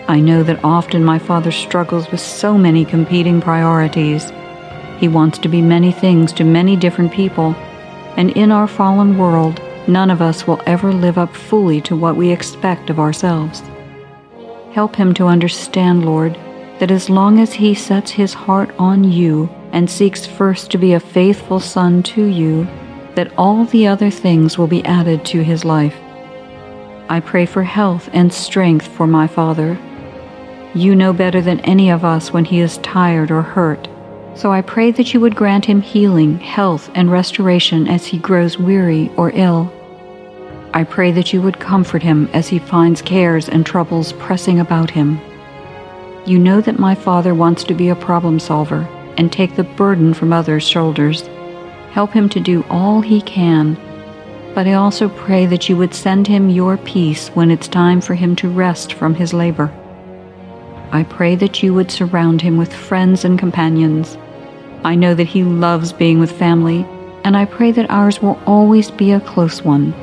I 0.08 0.20
know 0.20 0.42
that 0.44 0.64
often 0.64 1.04
my 1.04 1.18
father 1.18 1.50
struggles 1.50 2.10
with 2.10 2.20
so 2.20 2.56
many 2.56 2.84
competing 2.84 3.40
priorities. 3.40 4.30
He 4.98 5.08
wants 5.08 5.38
to 5.38 5.48
be 5.48 5.60
many 5.60 5.92
things 5.92 6.32
to 6.34 6.44
many 6.44 6.76
different 6.76 7.12
people, 7.12 7.54
and 8.16 8.30
in 8.30 8.52
our 8.52 8.68
fallen 8.68 9.18
world, 9.18 9.60
none 9.88 10.10
of 10.10 10.22
us 10.22 10.46
will 10.46 10.62
ever 10.64 10.92
live 10.92 11.18
up 11.18 11.34
fully 11.34 11.80
to 11.82 11.96
what 11.96 12.16
we 12.16 12.30
expect 12.30 12.88
of 12.88 12.98
ourselves. 12.98 13.62
Help 14.72 14.94
him 14.96 15.12
to 15.14 15.26
understand, 15.26 16.04
Lord, 16.04 16.34
that 16.78 16.90
as 16.90 17.10
long 17.10 17.40
as 17.40 17.52
he 17.52 17.74
sets 17.74 18.10
his 18.10 18.32
heart 18.32 18.70
on 18.78 19.04
you 19.04 19.48
and 19.72 19.90
seeks 19.90 20.24
first 20.24 20.70
to 20.70 20.78
be 20.78 20.92
a 20.92 21.00
faithful 21.00 21.60
son 21.60 22.02
to 22.04 22.24
you, 22.24 22.66
that 23.16 23.32
all 23.36 23.64
the 23.64 23.86
other 23.86 24.10
things 24.10 24.56
will 24.56 24.66
be 24.66 24.84
added 24.84 25.24
to 25.26 25.42
his 25.42 25.64
life. 25.64 25.96
I 27.08 27.20
pray 27.20 27.44
for 27.44 27.64
health 27.64 28.08
and 28.12 28.32
strength 28.32 28.86
for 28.86 29.06
my 29.06 29.26
father 29.26 29.78
you 30.76 30.94
know 30.94 31.12
better 31.12 31.40
than 31.40 31.60
any 31.60 31.90
of 31.90 32.04
us 32.04 32.32
when 32.32 32.44
he 32.44 32.60
is 32.60 32.76
tired 32.78 33.30
or 33.30 33.40
hurt. 33.40 33.88
So 34.34 34.52
I 34.52 34.60
pray 34.60 34.90
that 34.92 35.14
you 35.14 35.20
would 35.20 35.34
grant 35.34 35.64
him 35.64 35.80
healing, 35.80 36.38
health, 36.38 36.90
and 36.94 37.10
restoration 37.10 37.88
as 37.88 38.04
he 38.04 38.18
grows 38.18 38.58
weary 38.58 39.10
or 39.16 39.30
ill. 39.30 39.72
I 40.74 40.84
pray 40.84 41.12
that 41.12 41.32
you 41.32 41.40
would 41.40 41.58
comfort 41.58 42.02
him 42.02 42.28
as 42.34 42.48
he 42.48 42.58
finds 42.58 43.00
cares 43.00 43.48
and 43.48 43.64
troubles 43.64 44.12
pressing 44.14 44.60
about 44.60 44.90
him. 44.90 45.18
You 46.26 46.38
know 46.38 46.60
that 46.60 46.78
my 46.78 46.94
father 46.94 47.34
wants 47.34 47.64
to 47.64 47.74
be 47.74 47.88
a 47.88 47.96
problem 47.96 48.38
solver 48.38 48.86
and 49.16 49.32
take 49.32 49.56
the 49.56 49.64
burden 49.64 50.12
from 50.12 50.34
others' 50.34 50.68
shoulders. 50.68 51.22
Help 51.96 52.12
him 52.12 52.28
to 52.28 52.40
do 52.40 52.62
all 52.68 53.00
he 53.00 53.22
can. 53.22 53.74
But 54.54 54.66
I 54.66 54.74
also 54.74 55.08
pray 55.08 55.46
that 55.46 55.66
you 55.66 55.78
would 55.78 55.94
send 55.94 56.26
him 56.26 56.50
your 56.50 56.76
peace 56.76 57.28
when 57.28 57.50
it's 57.50 57.68
time 57.68 58.02
for 58.02 58.14
him 58.14 58.36
to 58.36 58.50
rest 58.50 58.92
from 58.92 59.14
his 59.14 59.32
labor. 59.32 59.72
I 60.92 61.04
pray 61.04 61.36
that 61.36 61.62
you 61.62 61.72
would 61.72 61.90
surround 61.90 62.42
him 62.42 62.58
with 62.58 62.70
friends 62.70 63.24
and 63.24 63.38
companions. 63.38 64.18
I 64.84 64.94
know 64.94 65.14
that 65.14 65.26
he 65.26 65.42
loves 65.42 65.94
being 65.94 66.20
with 66.20 66.38
family, 66.38 66.84
and 67.24 67.34
I 67.34 67.46
pray 67.46 67.72
that 67.72 67.90
ours 67.90 68.20
will 68.20 68.38
always 68.44 68.90
be 68.90 69.12
a 69.12 69.20
close 69.20 69.62
one. 69.62 69.94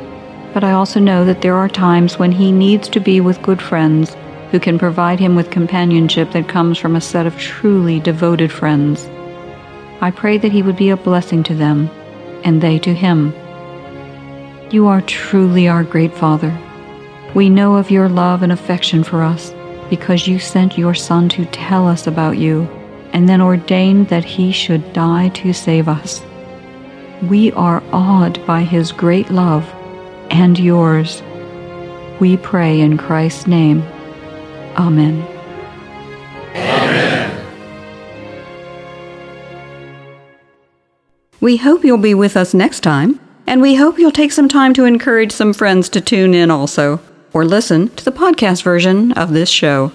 But 0.52 0.64
I 0.64 0.72
also 0.72 1.00
know 1.00 1.24
that 1.26 1.44
there 1.44 1.54
are 1.54 1.70
times 1.70 2.18
when 2.18 2.32
he 2.32 2.52
needs 2.52 2.90
to 2.90 3.00
be 3.00 3.22
with 3.22 3.44
good 3.44 3.62
friends 3.62 4.18
who 4.50 4.60
can 4.60 4.80
provide 4.80 5.20
him 5.20 5.36
with 5.36 5.52
companionship 5.52 6.32
that 6.32 6.50
comes 6.50 6.80
from 6.80 6.96
a 6.96 7.02
set 7.02 7.28
of 7.28 7.38
truly 7.38 8.00
devoted 8.00 8.52
friends. 8.52 9.08
I 10.04 10.12
pray 10.12 10.38
that 10.38 10.52
he 10.52 10.62
would 10.62 10.76
be 10.76 10.90
a 10.90 10.98
blessing 10.98 11.44
to 11.44 11.56
them, 11.56 11.90
and 12.44 12.62
they 12.62 12.78
to 12.80 12.94
him. 12.94 13.34
You 14.70 14.88
are 14.88 15.00
truly 15.00 15.70
our 15.70 15.86
great 15.86 16.14
Father. 16.14 16.54
We 17.34 17.50
know 17.50 17.78
of 17.78 17.90
your 17.90 18.10
love 18.10 18.44
and 18.44 18.52
affection 18.52 19.06
for 19.06 19.24
us 19.24 19.56
because 19.90 20.28
you 20.28 20.40
sent 20.40 20.78
your 20.78 20.94
Son 20.94 21.30
to 21.30 21.46
tell 21.46 21.88
us 21.88 22.06
about 22.06 22.38
you 22.38 22.64
and 23.14 23.30
then 23.30 23.42
ordained 23.42 24.10
that 24.10 24.26
he 24.26 24.52
should 24.52 24.92
die 24.92 25.30
to 25.30 25.54
save 25.54 25.88
us. 25.88 26.22
We 27.30 27.54
are 27.54 27.82
awed 27.94 28.46
by 28.46 28.64
his 28.64 28.92
great 28.92 29.30
love 29.30 29.66
and 30.30 30.60
yours. 30.60 31.24
We 32.20 32.36
pray 32.36 32.82
in 32.82 32.98
Christ's 32.98 33.48
name. 33.48 33.82
Amen. 34.76 35.33
We 41.44 41.58
hope 41.58 41.84
you'll 41.84 41.98
be 41.98 42.14
with 42.14 42.38
us 42.38 42.54
next 42.54 42.80
time, 42.80 43.20
and 43.46 43.62
we 43.62 43.76
hope 43.76 44.00
you'll 44.00 44.14
take 44.14 44.32
some 44.32 44.48
time 44.48 44.74
to 44.76 44.86
encourage 44.86 45.34
some 45.34 45.52
friends 45.52 45.90
to 45.90 46.00
tune 46.00 46.34
in 46.34 46.50
also 46.50 47.02
or 47.34 47.44
listen 47.44 47.90
to 47.98 48.06
the 48.06 48.14
podcast 48.14 48.64
version 48.64 49.12
of 49.12 49.34
this 49.34 49.50
show. 49.50 49.92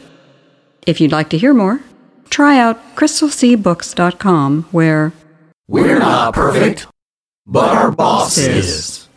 If 0.87 1.00
you'd 1.00 1.11
like 1.11 1.30
to 1.30 1.38
hear 1.38 1.54
more, 1.54 1.80
try 2.28 2.58
out 2.58 2.94
crystalseabooks.com 2.96 4.64
where 4.72 5.14
we're 5.66 5.98
not 5.98 6.34
perfect, 6.34 6.87
but 7.46 7.74
our 7.74 7.92
boss 7.92 8.37
is. 8.37 9.07